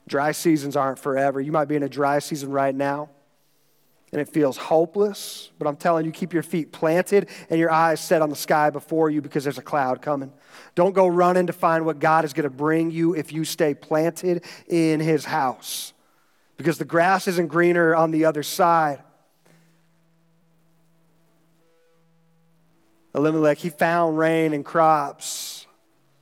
Dry 0.08 0.32
seasons 0.32 0.74
aren't 0.74 0.98
forever. 0.98 1.40
You 1.40 1.52
might 1.52 1.66
be 1.66 1.76
in 1.76 1.84
a 1.84 1.88
dry 1.88 2.18
season 2.18 2.50
right 2.50 2.74
now 2.74 3.10
and 4.12 4.20
it 4.20 4.28
feels 4.28 4.56
hopeless, 4.56 5.50
but 5.58 5.68
I'm 5.68 5.76
telling 5.76 6.06
you, 6.06 6.12
keep 6.12 6.32
your 6.32 6.42
feet 6.42 6.72
planted 6.72 7.28
and 7.50 7.60
your 7.60 7.70
eyes 7.70 8.00
set 8.00 8.22
on 8.22 8.30
the 8.30 8.36
sky 8.36 8.70
before 8.70 9.10
you 9.10 9.20
because 9.20 9.44
there's 9.44 9.58
a 9.58 9.62
cloud 9.62 10.00
coming. 10.00 10.32
Don't 10.74 10.94
go 10.94 11.06
running 11.06 11.46
to 11.48 11.52
find 11.52 11.84
what 11.84 11.98
God 11.98 12.24
is 12.24 12.32
going 12.32 12.44
to 12.44 12.50
bring 12.50 12.90
you 12.90 13.14
if 13.14 13.32
you 13.32 13.44
stay 13.44 13.74
planted 13.74 14.44
in 14.66 15.00
His 15.00 15.24
house 15.26 15.92
because 16.56 16.78
the 16.78 16.84
grass 16.84 17.28
isn't 17.28 17.46
greener 17.46 17.94
on 17.94 18.10
the 18.10 18.24
other 18.24 18.42
side. 18.42 19.02
Elimelech, 23.14 23.58
he 23.58 23.70
found 23.70 24.18
rain 24.18 24.52
and 24.52 24.64
crops, 24.64 25.66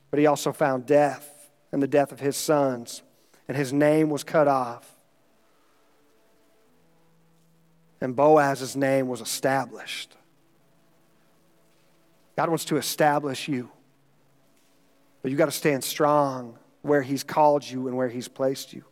but 0.09 0.19
he 0.19 0.25
also 0.25 0.51
found 0.51 0.85
death 0.85 1.49
and 1.71 1.81
the 1.81 1.87
death 1.87 2.11
of 2.11 2.19
his 2.19 2.37
sons, 2.37 3.01
and 3.47 3.57
his 3.57 3.73
name 3.73 4.09
was 4.09 4.23
cut 4.23 4.47
off 4.47 4.96
and 8.01 8.15
Boaz's 8.15 8.75
name 8.75 9.07
was 9.07 9.21
established. 9.21 10.15
God 12.35 12.49
wants 12.49 12.65
to 12.65 12.77
establish 12.77 13.47
you, 13.47 13.69
but 15.21 15.31
you 15.31 15.37
got 15.37 15.45
to 15.45 15.51
stand 15.51 15.83
strong 15.83 16.57
where 16.83 17.01
He's 17.01 17.23
called 17.23 17.67
you 17.67 17.87
and 17.87 17.97
where 17.97 18.09
He's 18.09 18.27
placed 18.27 18.73
you. 18.73 18.83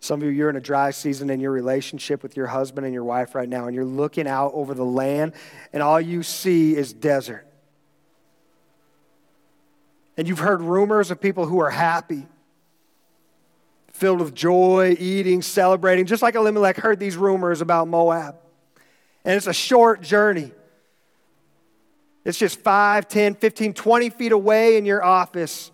Some 0.00 0.20
of 0.20 0.26
you, 0.26 0.32
you're 0.32 0.50
in 0.50 0.56
a 0.56 0.60
dry 0.60 0.90
season 0.90 1.30
in 1.30 1.40
your 1.40 1.52
relationship 1.52 2.22
with 2.22 2.36
your 2.36 2.46
husband 2.46 2.84
and 2.84 2.92
your 2.92 3.04
wife 3.04 3.34
right 3.34 3.48
now, 3.48 3.66
and 3.66 3.74
you're 3.74 3.84
looking 3.84 4.26
out 4.26 4.52
over 4.54 4.74
the 4.74 4.84
land, 4.84 5.34
and 5.72 5.82
all 5.82 6.00
you 6.00 6.22
see 6.22 6.74
is 6.74 6.92
desert. 6.92 7.46
And 10.16 10.26
you've 10.28 10.38
heard 10.38 10.62
rumors 10.62 11.10
of 11.10 11.20
people 11.20 11.46
who 11.46 11.60
are 11.60 11.70
happy 11.70 12.26
filled 14.00 14.20
with 14.20 14.34
joy, 14.34 14.96
eating, 14.98 15.42
celebrating, 15.42 16.06
just 16.06 16.22
like 16.22 16.34
Elimelech 16.34 16.78
heard 16.78 16.98
these 16.98 17.18
rumors 17.18 17.60
about 17.60 17.86
Moab. 17.86 18.34
And 19.26 19.36
it's 19.36 19.46
a 19.46 19.52
short 19.52 20.00
journey. 20.00 20.52
It's 22.24 22.38
just 22.38 22.60
5, 22.60 23.08
10, 23.08 23.34
15, 23.34 23.74
20 23.74 24.10
feet 24.10 24.32
away 24.32 24.78
in 24.78 24.86
your 24.86 25.04
office 25.04 25.70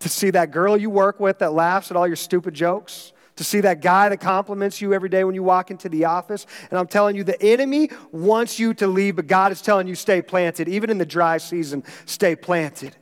to 0.00 0.08
see 0.10 0.30
that 0.30 0.50
girl 0.50 0.76
you 0.76 0.90
work 0.90 1.18
with 1.18 1.38
that 1.38 1.54
laughs 1.54 1.90
at 1.90 1.96
all 1.96 2.06
your 2.06 2.16
stupid 2.16 2.52
jokes, 2.52 3.12
to 3.36 3.44
see 3.44 3.60
that 3.60 3.80
guy 3.80 4.10
that 4.10 4.20
compliments 4.20 4.82
you 4.82 4.92
every 4.92 5.08
day 5.08 5.24
when 5.24 5.34
you 5.34 5.42
walk 5.42 5.70
into 5.70 5.88
the 5.88 6.04
office. 6.04 6.46
And 6.70 6.78
I'm 6.78 6.88
telling 6.88 7.16
you, 7.16 7.24
the 7.24 7.40
enemy 7.40 7.90
wants 8.10 8.58
you 8.58 8.74
to 8.74 8.86
leave, 8.86 9.16
but 9.16 9.26
God 9.26 9.50
is 9.50 9.62
telling 9.62 9.88
you, 9.88 9.94
stay 9.94 10.20
planted. 10.20 10.68
Even 10.68 10.90
in 10.90 10.98
the 10.98 11.06
dry 11.06 11.38
season, 11.38 11.84
stay 12.04 12.36
planted. 12.36 12.96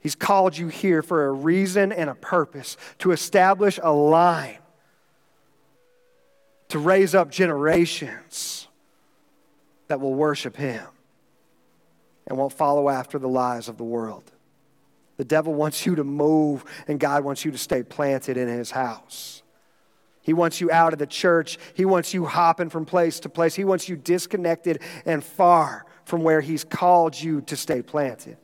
He's 0.00 0.14
called 0.14 0.56
you 0.56 0.68
here 0.68 1.02
for 1.02 1.26
a 1.26 1.32
reason 1.32 1.92
and 1.92 2.08
a 2.08 2.14
purpose 2.14 2.76
to 2.98 3.12
establish 3.12 3.78
a 3.82 3.92
line, 3.92 4.58
to 6.68 6.78
raise 6.78 7.14
up 7.14 7.30
generations 7.30 8.66
that 9.88 10.00
will 10.00 10.14
worship 10.14 10.56
Him 10.56 10.84
and 12.26 12.38
won't 12.38 12.52
follow 12.52 12.88
after 12.88 13.18
the 13.18 13.28
lies 13.28 13.68
of 13.68 13.76
the 13.76 13.84
world. 13.84 14.24
The 15.18 15.24
devil 15.24 15.52
wants 15.52 15.84
you 15.84 15.96
to 15.96 16.04
move, 16.04 16.64
and 16.88 16.98
God 16.98 17.24
wants 17.24 17.44
you 17.44 17.50
to 17.50 17.58
stay 17.58 17.82
planted 17.82 18.38
in 18.38 18.48
His 18.48 18.70
house. 18.70 19.42
He 20.22 20.32
wants 20.32 20.60
you 20.60 20.70
out 20.70 20.92
of 20.92 20.98
the 20.98 21.06
church. 21.06 21.58
He 21.74 21.84
wants 21.84 22.14
you 22.14 22.24
hopping 22.24 22.70
from 22.70 22.86
place 22.86 23.20
to 23.20 23.28
place. 23.28 23.54
He 23.54 23.64
wants 23.64 23.88
you 23.88 23.96
disconnected 23.96 24.80
and 25.04 25.22
far 25.22 25.84
from 26.04 26.22
where 26.22 26.40
He's 26.40 26.64
called 26.64 27.20
you 27.20 27.42
to 27.42 27.56
stay 27.56 27.82
planted. 27.82 28.38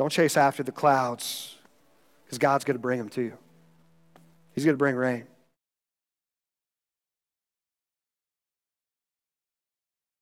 Don't 0.00 0.08
chase 0.08 0.38
after 0.38 0.62
the 0.62 0.72
clouds 0.72 1.58
because 2.24 2.38
God's 2.38 2.64
going 2.64 2.74
to 2.74 2.80
bring 2.80 2.96
them 2.96 3.10
to 3.10 3.20
you. 3.20 3.36
He's 4.54 4.64
going 4.64 4.72
to 4.72 4.78
bring 4.78 4.96
rain. 4.96 5.26